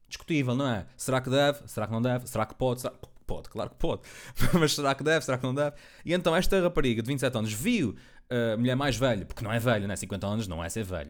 Discutível, 0.07 0.55
não 0.55 0.67
é? 0.67 0.85
Será 0.95 1.19
que 1.19 1.29
deve? 1.29 1.67
Será 1.67 1.87
que 1.87 1.91
não 1.91 2.01
deve? 2.01 2.27
Será 2.27 2.45
que 2.45 2.53
pode? 2.53 2.81
Será... 2.81 2.93
Pode, 3.33 3.49
claro 3.49 3.69
que 3.71 3.77
pode. 3.77 4.01
Mas 4.59 4.73
será 4.73 4.93
que 4.93 5.03
deve? 5.03 5.25
Será 5.25 5.39
que 5.39 5.43
não 5.43 5.55
deve? 5.55 5.75
E 6.05 6.13
então 6.13 6.35
esta 6.35 6.61
rapariga 6.61 7.01
de 7.01 7.07
27 7.07 7.35
anos 7.35 7.51
viu 7.51 7.95
a 8.29 8.55
mulher 8.55 8.75
mais 8.75 8.95
velha, 8.95 9.25
porque 9.25 9.43
não 9.43 9.51
é 9.51 9.57
velha, 9.57 9.87
né? 9.87 9.95
50 9.95 10.27
anos 10.27 10.47
não 10.47 10.63
é 10.63 10.69
ser 10.69 10.83
velho. 10.83 11.09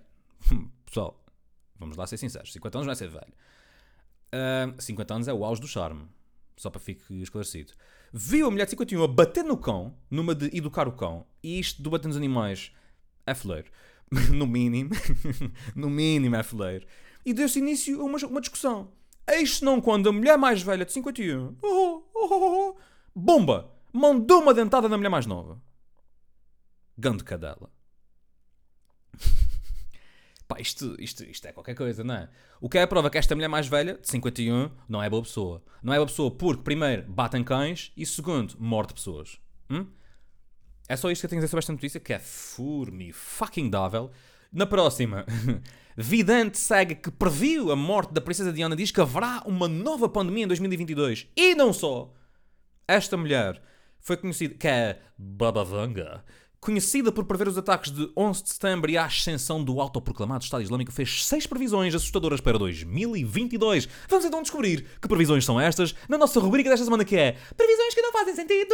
Pessoal, 0.86 1.22
vamos 1.78 1.98
lá 1.98 2.08
ser 2.08 2.16
sinceros: 2.16 2.54
50 2.54 2.78
anos 2.78 2.86
não 2.86 2.94
é 2.94 2.96
ser 2.96 3.10
velho. 3.10 3.34
Uh, 4.34 4.82
50 4.82 5.14
anos 5.14 5.28
é 5.28 5.34
o 5.34 5.44
auge 5.44 5.60
do 5.60 5.68
charme. 5.68 6.08
Só 6.56 6.70
para 6.70 6.80
fique 6.80 7.22
esclarecido. 7.22 7.74
Viu 8.14 8.48
a 8.48 8.52
mulher 8.52 8.66
de 8.66 8.72
51 8.72 9.04
a 9.04 9.08
bater 9.08 9.44
no 9.44 9.58
cão, 9.58 9.94
numa 10.10 10.34
de 10.34 10.56
educar 10.56 10.88
o 10.88 10.94
cão, 10.94 11.26
e 11.42 11.60
isto 11.60 11.82
do 11.82 11.90
bater 11.90 12.08
nos 12.08 12.16
animais 12.16 12.72
é 13.26 13.34
fleiro. 13.36 13.70
No 14.32 14.46
mínimo, 14.46 14.92
no 15.76 15.90
mínimo 15.90 16.36
é 16.36 16.44
fleiro. 16.44 16.86
E 17.26 17.34
deu-se 17.34 17.58
início 17.58 18.00
a 18.00 18.04
uma, 18.04 18.18
uma 18.20 18.40
discussão. 18.40 18.92
Eis 19.28 19.62
não 19.62 19.80
quando 19.80 20.10
a 20.10 20.12
mulher 20.12 20.38
mais 20.38 20.62
velha 20.62 20.86
de 20.86 20.92
51, 20.92 21.56
oh, 21.62 21.66
oh, 21.66 21.68
oh, 21.68 22.03
bomba, 23.15 23.71
mandou 23.91 24.41
uma 24.41 24.54
dentada 24.54 24.89
na 24.89 24.97
mulher 24.97 25.10
mais 25.10 25.26
nova. 25.26 25.62
Gando 26.97 27.23
cadela. 27.23 27.69
Pá, 30.47 30.60
isto, 30.60 30.95
isto, 30.99 31.23
isto 31.23 31.47
é 31.47 31.52
qualquer 31.52 31.76
coisa, 31.76 32.04
não 32.04 32.15
é? 32.15 32.30
O 32.60 32.69
que 32.69 32.78
é 32.78 32.82
a 32.82 32.88
prova 32.88 33.10
que 33.10 33.17
esta 33.17 33.36
mulher 33.36 33.47
mais 33.47 33.67
velha, 33.67 33.97
de 33.97 34.10
51, 34.10 34.69
não 34.88 35.02
é 35.02 35.10
boa 35.10 35.23
pessoa. 35.23 35.63
Não 35.82 35.93
é 35.93 35.97
boa 35.97 36.08
pessoa 36.08 36.32
porque, 36.32 36.63
primeiro, 36.63 37.04
batem 37.04 37.43
cães 37.43 37.91
e, 37.95 38.06
segundo, 38.06 38.56
morde 38.60 38.93
pessoas. 38.93 39.39
Hum? 39.69 39.88
É 40.88 40.95
só 40.95 41.10
isto 41.10 41.21
que 41.21 41.26
eu 41.26 41.30
tenho 41.30 41.39
a 41.39 41.41
dizer 41.41 41.49
sobre 41.49 41.62
esta 41.62 41.73
notícia, 41.73 41.99
que 41.99 42.13
é 42.13 42.19
furmi 42.19 43.12
fucking 43.12 43.69
dável. 43.69 44.12
Na 44.52 44.65
próxima, 44.65 45.26
Vidente 45.95 46.58
segue 46.58 46.95
que 46.95 47.12
previu 47.12 47.71
a 47.71 47.76
morte 47.76 48.13
da 48.13 48.21
princesa 48.21 48.52
Diana 48.52 48.76
diz 48.76 48.91
que 48.91 48.99
haverá 48.99 49.43
uma 49.45 49.67
nova 49.67 50.10
pandemia 50.10 50.43
em 50.43 50.47
2022. 50.47 51.28
E 51.36 51.56
não 51.56 51.71
só. 51.71 52.12
Esta 52.88 53.17
mulher 53.17 53.62
foi 54.00 54.17
conhecida, 54.17 54.56
que 54.56 54.67
é 54.67 55.00
Baba 55.17 55.63
Vanga, 55.63 56.24
conhecida 56.60 57.12
por 57.12 57.26
prever 57.26 57.48
os 57.48 57.58
ataques 57.58 57.91
de 57.91 58.12
11 58.15 58.43
de 58.43 58.50
setembro 58.50 58.89
e 58.89 58.98
a 58.98 59.06
ascensão 59.06 59.63
do 59.63 59.80
autoproclamado 59.82 60.43
Estado 60.43 60.63
Islâmico, 60.63 60.91
fez 60.91 61.26
seis 61.26 61.46
previsões 61.46 61.93
assustadoras 61.93 62.41
para 62.41 62.58
2022. 62.58 63.88
Vamos 64.08 64.26
então 64.26 64.41
descobrir 64.41 64.88
que 65.02 65.08
previsões 65.08 65.46
são 65.46 65.60
estas 65.60 65.93
na 66.08 66.17
nossa 66.17 66.39
rubrica 66.39 66.69
desta 66.69 66.86
semana 66.86 67.06
que 67.06 67.17
é 67.17 67.34
Previsões 67.56 67.93
que 67.93 68.02
não 68.02 68.12
fazem 68.12 68.36
sentido. 68.36 68.74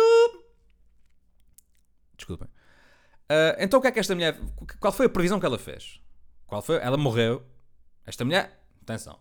Desculpem. 2.15 2.47
Uh, 2.47 3.59
então 3.59 3.79
o 3.79 3.81
que 3.81 3.87
é 3.87 3.91
que 3.91 3.99
esta 3.99 4.15
mulher. 4.15 4.39
Qual 4.79 4.93
foi 4.93 5.07
a 5.07 5.09
previsão 5.09 5.39
que 5.39 5.45
ela 5.45 5.59
fez? 5.59 5.99
Qual 6.45 6.61
foi? 6.61 6.77
Ela 6.77 6.97
morreu. 6.97 7.43
Esta 8.05 8.23
mulher. 8.25 8.59
Atenção. 8.81 9.19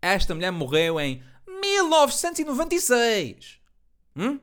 Esta 0.00 0.34
mulher 0.34 0.52
morreu 0.52 1.00
em 1.00 1.22
1996. 1.46 3.65
Hum? 4.16 4.40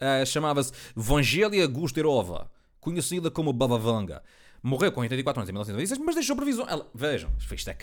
Uh, 0.00 0.26
Chamava-se 0.26 0.72
Vangelia 0.94 1.66
Gusterova, 1.66 2.50
conhecida 2.80 3.30
como 3.30 3.52
Baba 3.52 3.78
Vanga. 3.78 4.22
Morreu 4.62 4.90
com 4.90 5.00
84 5.00 5.40
anos 5.40 5.48
em 5.48 5.52
1996, 5.52 6.04
mas 6.04 6.14
deixou 6.14 6.36
previsões. 6.36 6.68
Ela, 6.68 6.90
vejam, 6.94 7.30
isto 7.38 7.70
é, 7.70 7.74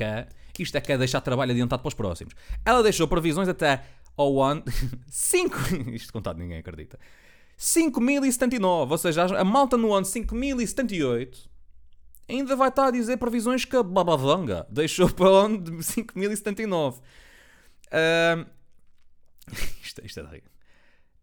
que 0.54 0.64
isto 0.64 0.76
é 0.76 0.84
é 0.86 0.98
deixar 0.98 1.22
trabalho 1.22 1.52
adiantado 1.52 1.82
para 1.82 1.88
os 1.88 1.94
próximos. 1.94 2.34
Ela 2.66 2.84
deixou 2.84 3.08
previsões 3.08 3.48
até 3.48 3.84
ao 4.18 4.42
ano. 4.42 4.64
5. 5.08 5.58
Isto 5.94 6.14
contado 6.14 6.38
ninguém 6.38 6.58
acredita. 6.58 7.00
5079. 7.58 8.92
Ou 8.92 8.98
seja, 8.98 9.26
a 9.26 9.44
malta 9.44 9.78
no 9.78 9.94
ano 9.94 10.06
5078 10.06 11.50
ainda 12.28 12.56
vai 12.56 12.70
estar 12.70 12.88
a 12.88 12.92
dizer 12.92 13.18
previsões 13.18 13.66
que 13.66 13.76
a 13.76 13.84
Babavanga 13.84 14.66
deixou 14.70 15.10
para 15.10 15.30
o 15.30 15.36
ano 15.36 15.62
de 15.62 15.84
5079. 15.84 17.00
Uh, 17.00 18.46
isto, 19.82 20.06
isto 20.06 20.20
é 20.20 20.24
daí. 20.24 20.44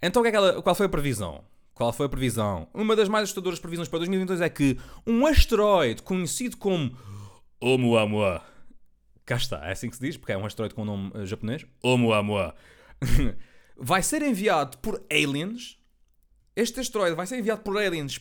Então, 0.03 0.25
é 0.25 0.35
ela- 0.35 0.63
qual 0.63 0.75
foi 0.75 0.87
a 0.87 0.89
previsão? 0.89 1.45
Qual 1.75 1.93
foi 1.93 2.07
a 2.07 2.09
previsão? 2.09 2.69
Uma 2.75 2.95
das 2.95 3.09
mais 3.09 3.25
assustadoras 3.25 3.59
previsões 3.59 3.89
para 3.89 4.01
2022 4.01 4.41
é 4.41 4.49
que 4.49 4.79
um 5.07 5.27
asteroide 5.27 6.03
conhecido 6.03 6.57
como 6.57 6.97
Oumuamua. 7.61 8.43
Cá 9.25 9.37
está, 9.37 9.65
é 9.67 9.73
assim 9.73 9.89
que 9.89 9.97
se 9.97 10.03
diz, 10.03 10.17
porque 10.17 10.33
é 10.33 10.37
um 10.37 10.45
asteroide 10.45 10.75
com 10.75 10.83
um 10.83 10.87
nome 10.87 11.13
eh, 11.15 11.25
japonês. 11.27 11.65
Oumuamua. 11.83 12.55
vai 13.79 14.03
ser 14.03 14.23
enviado 14.23 14.79
por 14.79 15.03
aliens. 15.11 15.79
Este 16.57 16.81
asteroide 16.81 17.17
vai 17.17 17.27
ser 17.27 17.39
enviado 17.39 17.63
por 17.63 17.77
aliens 17.79 18.19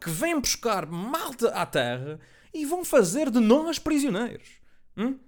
que 0.00 0.10
vêm 0.10 0.38
buscar 0.40 0.86
malta 0.86 1.48
à 1.50 1.66
Terra 1.66 2.20
e 2.52 2.64
vão 2.64 2.84
fazer 2.84 3.30
de 3.30 3.40
nós 3.40 3.78
prisioneiros. 3.78 4.48
Hum? 4.96 5.18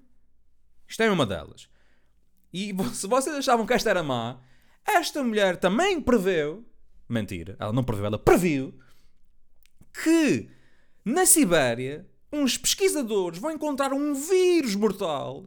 Isto 0.86 1.02
é 1.02 1.10
uma 1.10 1.26
delas. 1.26 1.68
E 2.52 2.74
se 2.94 3.06
vocês 3.06 3.36
achavam 3.36 3.66
que 3.66 3.72
esta 3.72 3.90
era 3.90 4.02
má, 4.02 4.40
esta 4.86 5.22
mulher 5.22 5.56
também 5.56 6.00
preveu. 6.00 6.64
Mentira, 7.08 7.56
ela 7.58 7.72
não 7.72 7.84
preveu, 7.84 8.06
ela 8.06 8.18
previu 8.18 8.74
que 10.02 10.48
na 11.04 11.26
Sibéria 11.26 12.08
uns 12.32 12.56
pesquisadores 12.56 13.38
vão 13.38 13.50
encontrar 13.50 13.92
um 13.92 14.14
vírus 14.14 14.74
mortal 14.74 15.46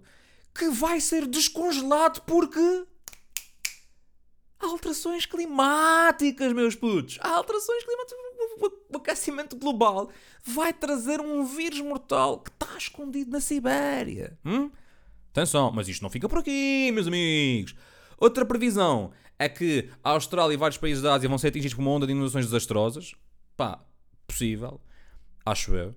que 0.53 0.69
vai 0.69 0.99
ser 0.99 1.25
descongelado 1.27 2.21
porque. 2.23 2.85
Alterações 4.59 5.25
climáticas, 5.25 6.53
meus 6.53 6.75
putos. 6.75 7.17
Há 7.21 7.29
alterações 7.29 7.83
climáticas. 7.83 8.19
O 8.93 8.97
aquecimento 8.97 9.55
global 9.55 10.11
vai 10.43 10.71
trazer 10.71 11.19
um 11.19 11.43
vírus 11.43 11.81
mortal 11.81 12.39
que 12.39 12.51
está 12.51 12.77
escondido 12.77 13.31
na 13.31 13.41
Sibéria. 13.41 14.37
Hum? 14.45 14.69
Atenção, 15.31 15.71
mas 15.71 15.87
isto 15.87 16.01
não 16.01 16.09
fica 16.09 16.27
por 16.27 16.39
aqui, 16.39 16.91
meus 16.93 17.07
amigos. 17.07 17.73
Outra 18.17 18.45
previsão 18.45 19.11
é 19.39 19.47
que 19.49 19.89
a 20.03 20.11
Austrália 20.11 20.53
e 20.53 20.57
vários 20.57 20.77
países 20.77 21.01
da 21.01 21.13
Ásia 21.13 21.27
vão 21.27 21.37
ser 21.37 21.47
atingidos 21.47 21.73
por 21.73 21.81
uma 21.81 21.91
onda 21.91 22.05
de 22.05 22.11
inundações 22.11 22.45
desastrosas. 22.45 23.15
Pá, 23.55 23.79
possível. 24.27 24.79
Acho 25.45 25.73
eu. 25.73 25.95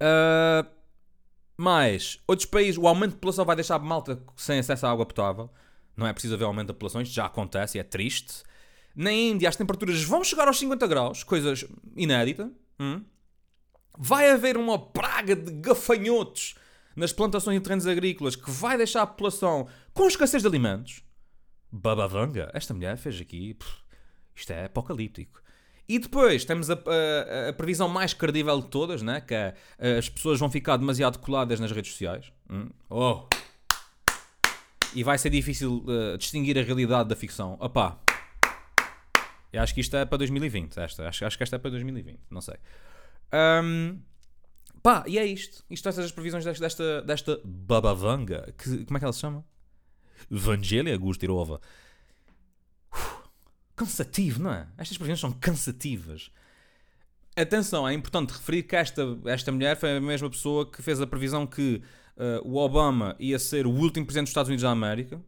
Ah, 0.00 0.66
mais, 1.56 2.18
outros 2.26 2.46
países, 2.46 2.78
o 2.78 2.86
aumento 2.86 3.10
de 3.10 3.16
população 3.16 3.44
vai 3.44 3.56
deixar 3.56 3.78
malta 3.78 4.22
sem 4.36 4.58
acesso 4.58 4.86
à 4.86 4.90
água 4.90 5.04
potável. 5.04 5.50
Não 5.96 6.06
é 6.06 6.12
preciso 6.12 6.34
haver 6.34 6.44
aumento 6.44 6.68
de 6.68 6.72
populações, 6.74 7.08
já 7.08 7.26
acontece 7.26 7.76
e 7.76 7.80
é 7.80 7.84
triste. 7.84 8.42
Na 8.94 9.12
Índia, 9.12 9.48
as 9.48 9.56
temperaturas 9.56 10.02
vão 10.02 10.24
chegar 10.24 10.48
aos 10.48 10.58
50 10.58 10.86
graus, 10.86 11.22
coisas 11.22 11.64
inédita. 11.96 12.50
Hum? 12.80 13.04
Vai 13.98 14.30
haver 14.30 14.56
uma 14.56 14.78
praga 14.78 15.36
de 15.36 15.50
gafanhotos 15.52 16.54
nas 16.96 17.12
plantações 17.12 17.56
e 17.56 17.60
terrenos 17.60 17.86
agrícolas 17.86 18.36
que 18.36 18.50
vai 18.50 18.76
deixar 18.76 19.02
a 19.02 19.06
população 19.06 19.66
com 19.92 20.06
escassez 20.06 20.42
de 20.42 20.48
alimentos. 20.48 21.02
Babavanga, 21.70 22.50
esta 22.54 22.74
mulher 22.74 22.96
fez 22.96 23.20
aqui. 23.20 23.54
pff, 23.54 23.70
isto 24.34 24.50
é 24.52 24.64
apocalíptico. 24.66 25.40
E 25.88 25.98
depois 25.98 26.44
temos 26.44 26.70
a, 26.70 26.74
a- 26.74 27.48
a 27.48 27.52
previsão 27.52 27.88
mais 27.88 28.14
credível 28.14 28.60
de 28.60 28.68
todas, 28.68 29.02
né? 29.02 29.20
que 29.20 29.34
é 29.34 29.54
as 29.98 30.08
pessoas 30.08 30.38
vão 30.38 30.50
ficar 30.50 30.76
demasiado 30.76 31.18
coladas 31.18 31.58
nas 31.60 31.70
redes 31.72 31.90
sociais. 31.92 32.32
Hum? 32.50 32.68
Oh! 32.88 33.26
E 34.94 35.02
vai 35.02 35.16
ser 35.18 35.30
difícil 35.30 35.84
uh, 35.86 36.18
distinguir 36.18 36.58
a 36.58 36.62
realidade 36.62 37.08
da 37.08 37.16
ficção. 37.16 37.56
Opá! 37.60 37.98
Eu 39.52 39.62
acho 39.62 39.74
que 39.74 39.80
isto 39.80 39.96
é 39.96 40.04
para 40.04 40.18
2020. 40.18 40.76
Esta. 40.78 41.08
Acho, 41.08 41.24
acho 41.24 41.36
que 41.36 41.42
esta 41.42 41.56
é 41.56 41.58
para 41.58 41.70
2020. 41.70 42.18
Não 42.30 42.40
sei. 42.40 42.54
Ahm, 43.32 43.98
pá, 44.82 45.04
e 45.06 45.18
é 45.18 45.24
isto. 45.24 45.64
Isto 45.70 45.88
estas 45.88 46.06
as 46.06 46.12
previsões 46.12 46.44
desta, 46.44 46.62
desta, 46.62 47.02
desta 47.02 47.40
babavanga. 47.44 48.52
Que, 48.58 48.84
como 48.84 48.96
é 48.96 48.98
que 48.98 49.04
ela 49.04 49.12
se 49.12 49.20
chama? 49.20 49.44
Vangelia 50.30 50.96
Gustirova. 50.96 51.60
Cansativo, 53.76 54.42
não 54.42 54.52
é? 54.52 54.68
Estas 54.76 54.96
previsões 54.96 55.20
são 55.20 55.32
cansativas. 55.32 56.30
Atenção, 57.34 57.88
é 57.88 57.94
importante 57.94 58.30
referir 58.30 58.62
que 58.64 58.76
esta, 58.76 59.18
esta 59.24 59.50
mulher 59.50 59.76
foi 59.76 59.96
a 59.96 60.00
mesma 60.00 60.28
pessoa 60.28 60.70
que 60.70 60.82
fez 60.82 61.00
a 61.00 61.06
previsão 61.06 61.46
que 61.46 61.82
uh, 62.16 62.46
o 62.46 62.56
Obama 62.56 63.16
ia 63.18 63.38
ser 63.38 63.66
o 63.66 63.70
último 63.70 64.04
presidente 64.04 64.26
dos 64.26 64.30
Estados 64.30 64.48
Unidos 64.48 64.62
da 64.62 64.70
América. 64.70 65.20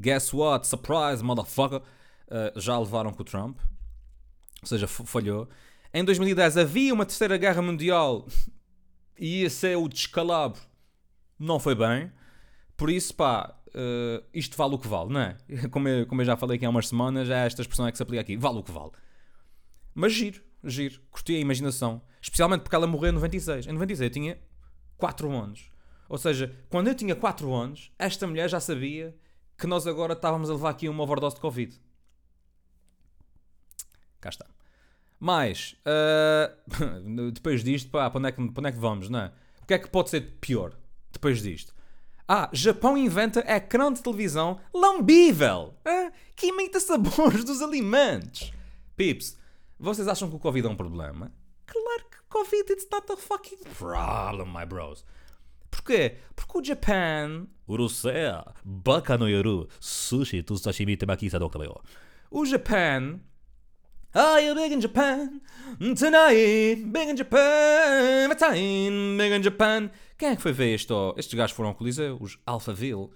Guess 0.00 0.34
what? 0.34 0.66
Surprise, 0.66 1.22
motherfucker. 1.22 1.80
Uh, 1.80 2.58
já 2.60 2.76
levaram 2.78 3.12
com 3.12 3.22
o 3.22 3.24
Trump. 3.24 3.58
Ou 4.60 4.66
seja, 4.66 4.88
falhou. 4.88 5.48
Em 5.92 6.04
2010 6.04 6.56
havia 6.56 6.92
uma 6.92 7.06
terceira 7.06 7.36
guerra 7.36 7.62
mundial 7.62 8.26
e 9.18 9.42
ia 9.42 9.50
ser 9.50 9.76
o 9.76 9.88
descalabro. 9.88 10.60
Não 11.38 11.58
foi 11.58 11.74
bem. 11.74 12.12
Por 12.76 12.90
isso, 12.90 13.14
pá, 13.14 13.54
uh, 13.68 14.24
isto 14.32 14.56
vale 14.56 14.74
o 14.74 14.78
que 14.78 14.88
vale, 14.88 15.12
não 15.12 15.20
é? 15.20 15.36
Como 15.70 15.88
eu, 15.88 16.06
como 16.06 16.20
eu 16.20 16.24
já 16.24 16.36
falei 16.36 16.56
aqui 16.56 16.64
há 16.64 16.70
umas 16.70 16.88
semanas, 16.88 17.30
é 17.30 17.46
esta 17.46 17.62
expressão 17.62 17.86
é 17.86 17.92
que 17.92 17.96
se 17.96 18.02
aplica 18.02 18.20
aqui. 18.20 18.36
Vale 18.36 18.58
o 18.58 18.62
que 18.62 18.72
vale. 18.72 18.90
Mas 19.94 20.12
giro, 20.12 20.42
giro. 20.64 21.00
Curti 21.10 21.36
a 21.36 21.38
imaginação. 21.38 22.02
Especialmente 22.20 22.62
porque 22.62 22.74
ela 22.74 22.86
morreu 22.86 23.10
em 23.10 23.14
96. 23.14 23.66
Em 23.66 23.72
96 23.72 24.08
eu 24.08 24.12
tinha 24.12 24.38
4 24.96 25.30
anos. 25.30 25.70
Ou 26.08 26.18
seja, 26.18 26.54
quando 26.68 26.88
eu 26.88 26.94
tinha 26.94 27.14
4 27.14 27.52
anos, 27.52 27.92
esta 27.98 28.26
mulher 28.26 28.48
já 28.48 28.60
sabia 28.60 29.16
que 29.56 29.66
nós 29.66 29.86
agora 29.86 30.14
estávamos 30.14 30.50
a 30.50 30.54
levar 30.54 30.70
aqui 30.70 30.88
uma 30.88 31.02
overdose 31.02 31.36
de 31.36 31.40
Covid. 31.40 31.80
Cá 34.20 34.30
está. 34.30 34.53
Mas, 35.24 35.74
ah, 35.86 36.52
depois 37.32 37.64
disto, 37.64 37.90
pá, 37.90 38.10
para 38.10 38.18
onde, 38.18 38.28
é 38.28 38.32
que, 38.32 38.46
para 38.50 38.60
onde 38.60 38.68
é 38.68 38.72
que 38.72 38.78
vamos, 38.78 39.08
não 39.08 39.20
é? 39.20 39.32
O 39.62 39.66
que 39.66 39.72
é 39.72 39.78
que 39.78 39.88
pode 39.88 40.10
ser 40.10 40.20
pior 40.38 40.74
depois 41.10 41.40
disto? 41.40 41.74
Ah, 42.28 42.50
Japão 42.52 42.94
inventa 42.94 43.40
ecrã 43.50 43.90
de 43.90 44.02
televisão 44.02 44.60
lambível, 44.74 45.74
ah, 45.82 46.12
que 46.36 46.48
imita 46.48 46.78
sabores 46.78 47.42
dos 47.42 47.62
alimentos. 47.62 48.52
Pips, 48.96 49.38
vocês 49.78 50.06
acham 50.08 50.28
que 50.28 50.36
o 50.36 50.38
Covid 50.38 50.66
é 50.66 50.70
um 50.70 50.76
problema? 50.76 51.32
Claro 51.64 52.04
que 52.10 52.18
Covid 52.28 52.70
it's 52.70 52.86
not 52.92 53.10
a 53.10 53.16
fucking 53.16 53.64
problem, 53.78 54.52
my 54.52 54.66
bros. 54.66 55.06
Porquê? 55.70 56.18
Porque 56.36 56.58
o 56.58 56.62
Japan... 56.62 57.46
Urusea, 57.66 58.44
baka 58.62 59.18
sushi 59.80 60.42
to 60.42 60.54
temaki 60.98 61.30
sadoktabeyo. 61.30 61.80
O 62.30 62.44
Japan... 62.44 63.20
Are 64.16 64.40
you 64.40 64.54
big 64.54 64.72
in 64.72 64.80
Japan? 64.80 65.40
Tonight, 65.80 66.84
big 66.92 67.08
in 67.08 67.16
Japan, 67.16 68.28
my 68.28 68.36
time, 68.36 69.18
big 69.18 69.32
in 69.32 69.42
Japan. 69.42 69.90
Quem 70.16 70.28
é 70.28 70.36
que 70.36 70.42
foi 70.42 70.52
ver 70.52 70.72
isto? 70.72 71.12
Estes 71.18 71.34
gajos 71.34 71.56
foram 71.56 71.70
ao 71.70 71.74
Coliseu, 71.74 72.16
os 72.20 72.38
Alphaville, 72.46 73.10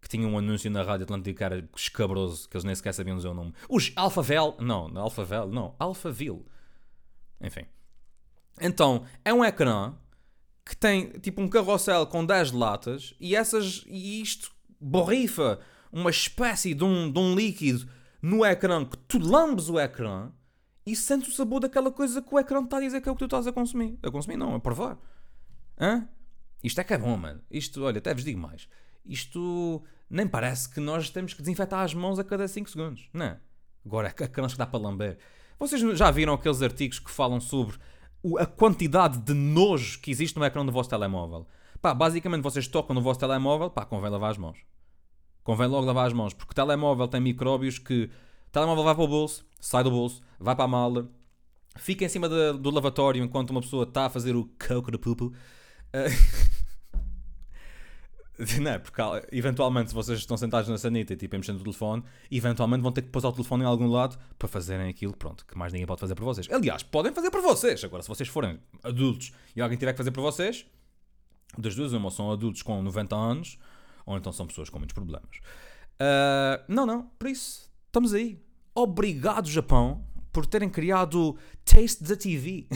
que 0.00 0.08
tinham 0.08 0.32
um 0.32 0.38
anúncio 0.38 0.68
na 0.72 0.82
Rádio 0.82 1.04
Atlântica 1.04 1.38
que 1.38 1.44
era 1.44 1.68
escabroso, 1.76 2.48
que 2.48 2.56
eles 2.56 2.64
nem 2.64 2.74
sequer 2.74 2.92
sabiam 2.94 3.16
dizer 3.16 3.28
o 3.28 3.34
nome. 3.34 3.54
Os 3.68 3.92
Alphavel, 3.94 4.56
não, 4.58 4.90
Alphavel, 4.98 5.46
não, 5.46 5.76
Alphaville. 5.78 6.44
Enfim. 7.40 7.64
Então, 8.60 9.04
é 9.24 9.32
um 9.32 9.44
ecrã 9.44 9.94
que 10.66 10.76
tem 10.76 11.10
tipo 11.20 11.40
um 11.40 11.48
carrossel 11.48 12.08
com 12.08 12.26
10 12.26 12.50
latas 12.50 13.14
e 13.20 13.36
essas 13.36 13.84
e 13.86 14.20
isto 14.20 14.50
borrifa 14.80 15.60
uma 15.92 16.10
espécie 16.10 16.74
de 16.74 16.82
um, 16.82 17.08
de 17.08 17.20
um 17.20 17.36
líquido 17.36 17.88
no 18.22 18.46
ecrã 18.46 18.84
que 18.84 18.96
tu 18.96 19.18
lambes 19.18 19.68
o 19.68 19.78
ecrã 19.78 20.30
e 20.86 20.94
sentes 20.94 21.30
o 21.30 21.32
sabor 21.32 21.60
daquela 21.60 21.90
coisa 21.90 22.22
que 22.22 22.34
o 22.34 22.38
ecrã 22.38 22.62
está 22.62 22.76
a 22.76 22.80
dizer 22.80 23.00
que 23.00 23.08
é 23.08 23.12
o 23.12 23.14
que 23.14 23.18
tu 23.18 23.24
estás 23.24 23.46
a 23.46 23.52
consumir. 23.52 23.98
A 24.02 24.10
consumir 24.10 24.36
não, 24.36 24.54
a 24.54 24.60
provar. 24.60 24.96
Hã? 25.78 26.08
Isto 26.62 26.80
é 26.80 26.84
que 26.84 26.94
é 26.94 26.98
bom, 26.98 27.16
mano. 27.16 27.40
Isto, 27.50 27.82
olha, 27.84 27.98
até 27.98 28.14
vos 28.14 28.24
digo 28.24 28.38
mais. 28.38 28.68
Isto 29.04 29.82
nem 30.08 30.28
parece 30.28 30.68
que 30.68 30.78
nós 30.78 31.10
temos 31.10 31.34
que 31.34 31.42
desinfetar 31.42 31.80
as 31.80 31.92
mãos 31.92 32.18
a 32.18 32.24
cada 32.24 32.46
5 32.46 32.70
segundos. 32.70 33.08
Não 33.12 33.26
é? 33.26 33.40
Agora, 33.84 34.08
a 34.08 34.12
criança 34.12 34.54
que 34.54 34.58
dá 34.58 34.66
para 34.66 34.78
lamber. 34.78 35.18
Vocês 35.58 35.80
já 35.98 36.10
viram 36.10 36.34
aqueles 36.34 36.62
artigos 36.62 36.98
que 36.98 37.10
falam 37.10 37.40
sobre 37.40 37.76
a 38.38 38.46
quantidade 38.46 39.18
de 39.18 39.34
nojo 39.34 40.00
que 40.00 40.10
existe 40.10 40.36
no 40.38 40.44
ecrã 40.44 40.64
do 40.64 40.70
vosso 40.70 40.88
telemóvel? 40.88 41.46
Pá, 41.80 41.92
basicamente 41.92 42.42
vocês 42.42 42.68
tocam 42.68 42.94
no 42.94 43.02
vosso 43.02 43.18
telemóvel, 43.18 43.68
pá, 43.70 43.84
convém 43.84 44.10
lavar 44.10 44.30
as 44.30 44.38
mãos. 44.38 44.58
Convém 45.44 45.66
logo 45.66 45.86
lavar 45.86 46.06
as 46.06 46.12
mãos, 46.12 46.34
porque 46.34 46.52
o 46.52 46.54
telemóvel 46.54 47.08
tem 47.08 47.20
micróbios 47.20 47.78
que. 47.78 48.04
O 48.48 48.50
telemóvel 48.52 48.84
vai 48.84 48.94
para 48.94 49.04
o 49.04 49.08
bolso, 49.08 49.44
sai 49.60 49.82
do 49.82 49.90
bolso, 49.90 50.20
vai 50.38 50.54
para 50.54 50.64
a 50.64 50.68
mala, 50.68 51.10
fica 51.76 52.04
em 52.04 52.08
cima 52.08 52.28
da- 52.28 52.52
do 52.52 52.70
lavatório 52.70 53.22
enquanto 53.24 53.50
uma 53.50 53.60
pessoa 53.60 53.84
está 53.84 54.06
a 54.06 54.10
fazer 54.10 54.36
o 54.36 54.48
coco 54.68 54.90
de 54.90 54.98
pupo. 54.98 55.32
Eh, 55.92 56.08
Não 58.60 58.70
é? 58.70 58.78
Porque 58.78 59.00
ah, 59.00 59.22
eventualmente, 59.30 59.90
se 59.90 59.94
vocês 59.94 60.18
estão 60.18 60.36
sentados 60.36 60.68
na 60.68 60.78
sanita 60.78 61.12
e 61.12 61.16
tipo, 61.16 61.36
mexendo 61.36 61.60
o 61.60 61.62
telefone, 61.62 62.02
eventualmente 62.30 62.82
vão 62.82 62.90
ter 62.90 63.02
que 63.02 63.08
pôr 63.08 63.24
o 63.24 63.32
telefone 63.32 63.62
em 63.62 63.66
algum 63.66 63.86
lado 63.86 64.18
para 64.38 64.48
fazerem 64.48 64.88
aquilo, 64.88 65.14
pronto, 65.16 65.44
que 65.46 65.56
mais 65.56 65.72
ninguém 65.72 65.86
pode 65.86 66.00
fazer 66.00 66.14
por 66.14 66.24
vocês. 66.24 66.48
Aliás, 66.50 66.82
podem 66.82 67.12
fazer 67.12 67.30
por 67.30 67.42
vocês. 67.42 67.84
Agora, 67.84 68.02
se 68.02 68.08
vocês 68.08 68.28
forem 68.28 68.58
adultos 68.82 69.32
e 69.54 69.60
alguém 69.60 69.78
tiver 69.78 69.92
que 69.92 69.98
fazer 69.98 70.10
por 70.10 70.22
vocês, 70.22 70.64
das 71.58 71.74
duas, 71.74 71.92
uma, 71.92 72.10
são 72.10 72.32
adultos 72.32 72.62
com 72.62 72.82
90 72.82 73.14
anos, 73.14 73.58
ou 74.06 74.16
então 74.16 74.32
são 74.32 74.46
pessoas 74.46 74.68
com 74.70 74.78
muitos 74.78 74.94
problemas. 74.94 75.40
Ah, 75.98 76.64
não, 76.68 76.84
não, 76.84 77.06
por 77.18 77.28
isso, 77.28 77.70
estamos 77.86 78.12
aí. 78.12 78.42
Obrigado, 78.74 79.48
Japão, 79.48 80.04
por 80.32 80.46
terem 80.46 80.68
criado 80.68 81.36
Taste 81.64 82.02
da 82.02 82.16
TV. 82.16 82.66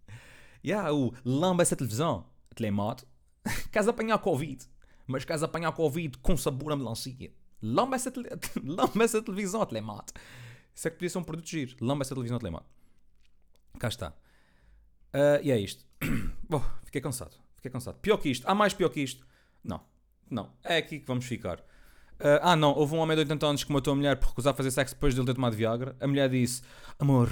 yeah, 0.64 0.92
o 0.92 1.12
lamba 1.24 1.62
essa 1.62 1.76
televisão, 1.76 2.26
telemoto. 2.54 3.06
Queres 3.72 3.88
apanhar 3.88 4.18
Covid, 4.18 4.64
mas 5.06 5.24
queres 5.24 5.42
apanhar 5.42 5.72
Covid 5.72 6.16
com 6.18 6.36
sabor 6.36 6.72
a 6.72 6.76
melancia. 6.76 7.32
Lamba 7.60 7.96
essa, 7.96 8.10
tele... 8.10 8.28
lamba 8.64 9.04
essa 9.04 9.20
televisão, 9.20 9.66
telemoto. 9.66 10.14
Isso 10.74 10.88
é 10.88 10.90
que 10.90 10.96
podia 10.96 11.10
ser 11.10 11.18
um 11.18 11.24
produto 11.24 11.48
giro. 11.48 11.76
Lamba 11.80 12.02
essa 12.02 12.14
televisão, 12.14 12.38
telemoto. 12.38 12.66
Cá 13.78 13.88
está. 13.88 14.14
Ah, 15.12 15.40
e 15.42 15.50
é 15.50 15.58
isto. 15.58 15.84
Bom, 16.48 16.64
fiquei 16.84 17.00
cansado. 17.00 17.36
Fiquei 17.56 17.70
cansado. 17.70 17.98
Pior 17.98 18.16
que 18.16 18.30
isto. 18.30 18.48
Há 18.48 18.54
mais 18.54 18.72
pior 18.72 18.88
que 18.88 19.00
isto? 19.00 19.26
Não. 19.62 19.80
Não. 20.32 20.50
É 20.64 20.78
aqui 20.78 20.98
que 20.98 21.06
vamos 21.06 21.26
ficar. 21.26 21.62
Ah, 22.18 22.52
ah, 22.52 22.56
não. 22.56 22.72
Houve 22.72 22.94
um 22.94 22.98
homem 22.98 23.14
de 23.14 23.20
80 23.20 23.46
anos 23.46 23.64
que 23.64 23.72
matou 23.72 23.92
a 23.92 23.96
mulher 23.96 24.16
por 24.16 24.28
recusar 24.28 24.54
fazer 24.54 24.70
sexo 24.70 24.94
depois 24.94 25.14
de 25.14 25.20
ele 25.20 25.26
ter 25.26 25.34
tomado 25.34 25.54
Viagra. 25.54 25.94
A 26.00 26.06
mulher 26.06 26.30
disse: 26.30 26.62
Amor, 26.98 27.30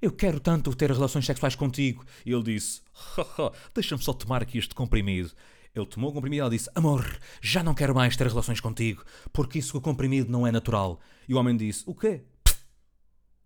eu 0.00 0.10
quero 0.10 0.40
tanto 0.40 0.74
ter 0.74 0.90
relações 0.90 1.24
sexuais 1.24 1.54
contigo. 1.54 2.04
E 2.26 2.32
ele 2.32 2.42
disse: 2.42 2.82
"Haha, 2.92 3.52
Deixa-me 3.72 4.02
só 4.02 4.12
tomar 4.12 4.42
aqui 4.42 4.58
este 4.58 4.74
comprimido. 4.74 5.30
Ele 5.74 5.86
tomou 5.86 6.10
o 6.10 6.12
comprimido 6.12 6.38
e 6.38 6.40
ela 6.40 6.50
disse: 6.50 6.68
Amor, 6.74 7.18
já 7.40 7.62
não 7.62 7.74
quero 7.74 7.94
mais 7.94 8.16
ter 8.16 8.26
relações 8.26 8.60
contigo, 8.60 9.04
porque 9.32 9.60
isso 9.60 9.72
com 9.72 9.78
o 9.78 9.82
comprimido 9.82 10.30
não 10.30 10.44
é 10.44 10.50
natural. 10.50 11.00
E 11.28 11.34
o 11.34 11.38
homem 11.38 11.56
disse: 11.56 11.84
O 11.86 11.94
quê? 11.94 12.24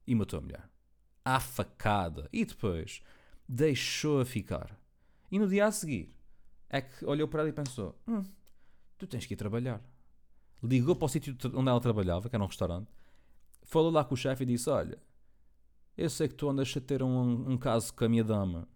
E 0.07 0.15
matou 0.15 0.39
a 0.39 0.43
mulher. 0.43 0.63
À 1.23 1.39
facada. 1.39 2.29
E 2.33 2.45
depois 2.45 3.03
deixou-a 3.47 4.25
ficar. 4.25 4.75
E 5.31 5.39
no 5.39 5.47
dia 5.47 5.67
a 5.67 5.73
seguir 5.73 6.15
é 6.69 6.81
que 6.81 7.05
olhou 7.05 7.29
para 7.29 7.41
ela 7.41 7.49
e 7.49 7.53
pensou: 7.53 7.95
Hum, 8.09 8.25
tu 8.99 9.07
tens 9.07 9.27
que 9.27 9.35
ir 9.35 9.37
trabalhar. 9.37 9.81
Ligou 10.63 10.97
para 10.97 11.07
o 11.07 11.09
sítio 11.09 11.37
onde 11.55 11.69
ela 11.69 11.81
trabalhava, 11.81 12.29
que 12.29 12.37
era 12.37 12.43
um 12.43 12.49
restaurante, 12.49 12.89
falou 13.63 13.91
lá 13.91 14.05
com 14.05 14.15
o 14.15 14.17
chefe 14.17 14.45
e 14.45 14.47
disse: 14.47 14.71
Olha, 14.71 14.99
eu 15.97 16.11
sei 16.11 16.29
que 16.29 16.35
tu 16.35 16.49
andas 16.49 16.73
a 16.77 16.81
ter 16.81 17.03
um, 17.03 17.51
um 17.51 17.59
caso 17.59 17.93
com 17.95 18.05
a 18.05 18.09
minha 18.09 18.25
dama. 18.25 18.69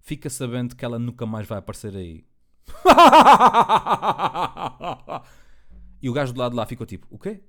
Fica 0.00 0.28
sabendo 0.28 0.76
que 0.76 0.84
ela 0.84 0.98
nunca 0.98 1.24
mais 1.24 1.46
vai 1.46 1.58
aparecer 1.58 1.96
aí. 1.96 2.24
e 6.02 6.08
o 6.08 6.12
gajo 6.12 6.32
do 6.32 6.38
lado 6.38 6.52
de 6.52 6.56
lá 6.56 6.66
ficou 6.66 6.86
tipo: 6.86 7.06
O 7.10 7.18
quê? 7.18 7.42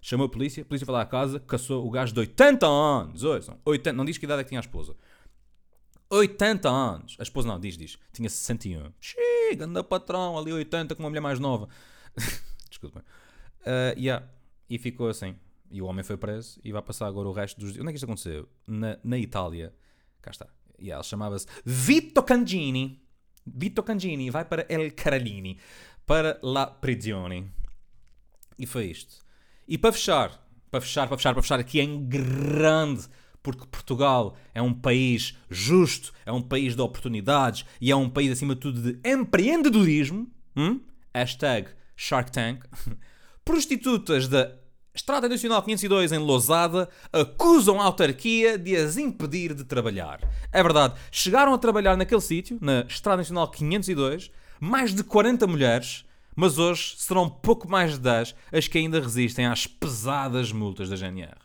Chamou 0.00 0.26
a 0.26 0.28
polícia, 0.28 0.62
a 0.62 0.66
polícia 0.66 0.84
foi 0.84 0.94
lá 0.94 1.02
à 1.02 1.06
casa, 1.06 1.38
caçou 1.40 1.86
o 1.86 1.90
gajo 1.90 2.12
de 2.12 2.20
80 2.20 2.66
anos. 2.66 3.22
Ouçam, 3.22 3.58
80, 3.64 3.96
não 3.96 4.04
diz 4.04 4.18
que 4.18 4.24
idade 4.24 4.40
é 4.40 4.44
que 4.44 4.48
tinha 4.48 4.58
a 4.58 4.60
esposa. 4.60 4.96
80 6.12 6.68
anos. 6.68 7.16
A 7.18 7.22
esposa 7.22 7.48
não, 7.48 7.58
diz, 7.58 7.76
diz. 7.76 7.98
Tinha 8.12 8.28
61. 8.28 8.92
Xiii, 9.00 9.58
anda 9.60 9.82
patrão, 9.82 10.38
ali 10.38 10.52
80 10.52 10.94
com 10.94 11.02
uma 11.02 11.08
mulher 11.08 11.20
mais 11.20 11.38
nova. 11.38 11.68
Desculpa. 12.68 13.04
Uh, 13.60 13.98
yeah. 13.98 14.26
E 14.68 14.78
ficou 14.78 15.08
assim. 15.08 15.34
E 15.70 15.80
o 15.80 15.86
homem 15.86 16.04
foi 16.04 16.18
preso 16.18 16.60
e 16.62 16.70
vai 16.70 16.82
passar 16.82 17.06
agora 17.06 17.28
o 17.28 17.32
resto 17.32 17.58
dos 17.58 17.72
dias. 17.72 17.80
Onde 17.80 17.88
é 17.88 17.92
que 17.92 17.96
isto 17.96 18.04
aconteceu? 18.04 18.46
Na, 18.66 18.98
na 19.02 19.16
Itália. 19.16 19.74
Cá 20.20 20.30
está. 20.30 20.46
E 20.78 20.90
ela 20.90 21.02
chamava-se 21.02 21.46
Vito 21.64 22.22
Cangini. 22.22 23.02
Vito 23.46 23.82
Cangini 23.82 24.28
vai 24.30 24.44
para 24.44 24.66
El 24.68 24.92
Carolini. 24.92 25.58
Para 26.04 26.38
La 26.42 26.66
Prigione. 26.66 27.50
E 28.58 28.66
foi 28.66 28.86
isto. 28.86 29.24
E 29.66 29.78
para 29.78 29.92
fechar, 29.92 30.46
para 30.70 30.80
fechar, 30.80 31.08
para 31.08 31.16
fechar, 31.16 31.32
para 31.32 31.42
fechar 31.42 31.60
aqui 31.60 31.80
em 31.80 32.06
grande, 32.06 33.08
porque 33.42 33.66
Portugal 33.66 34.36
é 34.54 34.62
um 34.62 34.72
país 34.72 35.36
justo, 35.50 36.12
é 36.24 36.32
um 36.32 36.42
país 36.42 36.76
de 36.76 36.82
oportunidades 36.82 37.64
e 37.80 37.90
é 37.90 37.96
um 37.96 38.08
país, 38.08 38.30
acima 38.30 38.54
de 38.54 38.60
tudo, 38.60 38.80
de 38.80 38.98
empreendedorismo. 39.08 40.30
Hum? 40.56 40.80
Hashtag 41.14 41.70
Shark 41.96 42.30
Tank. 42.30 42.64
Prostitutas 43.44 44.28
da 44.28 44.52
Estrada 44.94 45.28
Nacional 45.28 45.62
502 45.62 46.12
em 46.12 46.18
Lousada 46.18 46.88
acusam 47.12 47.80
a 47.80 47.84
autarquia 47.84 48.58
de 48.58 48.76
as 48.76 48.98
impedir 48.98 49.54
de 49.54 49.64
trabalhar. 49.64 50.20
É 50.52 50.62
verdade, 50.62 50.94
chegaram 51.10 51.54
a 51.54 51.58
trabalhar 51.58 51.96
naquele 51.96 52.20
sítio, 52.20 52.58
na 52.60 52.82
Estrada 52.82 53.16
Nacional 53.16 53.50
502, 53.50 54.30
mais 54.60 54.94
de 54.94 55.02
40 55.02 55.46
mulheres, 55.46 56.04
mas 56.36 56.58
hoje 56.58 56.94
serão 56.98 57.28
pouco 57.28 57.68
mais 57.68 57.92
de 57.92 58.00
10 58.00 58.34
as 58.52 58.68
que 58.68 58.78
ainda 58.78 59.00
resistem 59.00 59.46
às 59.46 59.66
pesadas 59.66 60.52
multas 60.52 60.90
da 60.90 60.96
GNR. 60.96 61.38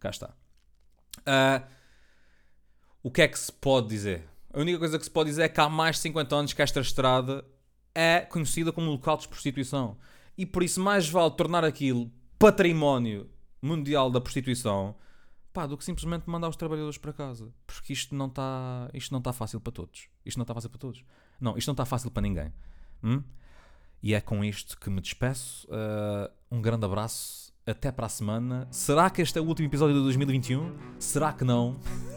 Cá 0.00 0.10
está. 0.10 0.34
Ah, 1.26 1.62
o 3.02 3.10
que 3.10 3.22
é 3.22 3.28
que 3.28 3.38
se 3.38 3.52
pode 3.52 3.88
dizer? 3.88 4.24
A 4.52 4.60
única 4.60 4.78
coisa 4.78 4.98
que 4.98 5.04
se 5.04 5.10
pode 5.10 5.30
dizer 5.30 5.42
é 5.42 5.48
que 5.48 5.60
há 5.60 5.68
mais 5.68 5.96
de 5.96 6.02
50 6.02 6.36
anos 6.36 6.52
que 6.52 6.62
esta 6.62 6.80
estrada 6.80 7.44
é 7.94 8.20
conhecida 8.20 8.72
como 8.72 8.90
local 8.90 9.16
de 9.16 9.28
prostituição. 9.28 9.96
E 10.36 10.46
por 10.46 10.62
isso 10.62 10.80
mais 10.80 11.08
vale 11.08 11.30
tornar 11.32 11.64
aquilo 11.64 12.10
património 12.38 13.28
mundial 13.60 14.10
da 14.10 14.20
prostituição 14.20 14.94
pá, 15.52 15.66
do 15.66 15.76
que 15.76 15.84
simplesmente 15.84 16.28
mandar 16.30 16.48
os 16.48 16.56
trabalhadores 16.56 16.98
para 16.98 17.12
casa. 17.12 17.52
Porque 17.66 17.92
isto 17.92 18.14
não 18.14 18.26
está 18.26 18.88
isto 18.94 19.10
não 19.10 19.18
está 19.18 19.32
fácil 19.32 19.60
para 19.60 19.72
todos. 19.72 20.08
Isto 20.24 20.38
não 20.38 20.44
está 20.44 20.54
fácil 20.54 20.70
para 20.70 20.78
todos. 20.78 21.04
Não, 21.40 21.56
isto 21.56 21.68
não 21.68 21.72
está 21.72 21.84
fácil 21.84 22.10
para 22.10 22.22
ninguém. 22.22 22.52
Hum? 23.02 23.22
E 24.02 24.14
é 24.14 24.20
com 24.20 24.44
isto 24.44 24.78
que 24.78 24.88
me 24.88 25.00
despeço. 25.00 25.66
Uh, 25.66 26.30
um 26.50 26.62
grande 26.62 26.84
abraço. 26.84 27.47
Até 27.68 27.92
para 27.92 28.06
a 28.06 28.08
semana. 28.08 28.66
Será 28.70 29.10
que 29.10 29.20
este 29.20 29.38
é 29.38 29.42
o 29.42 29.44
último 29.44 29.68
episódio 29.68 29.94
de 29.94 30.02
2021? 30.02 30.72
Será 30.98 31.34
que 31.34 31.44
não? 31.44 31.76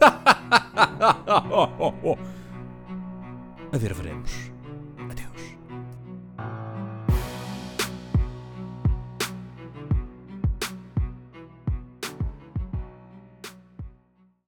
a 3.70 3.76
ver, 3.76 3.92
veremos. 3.92 4.51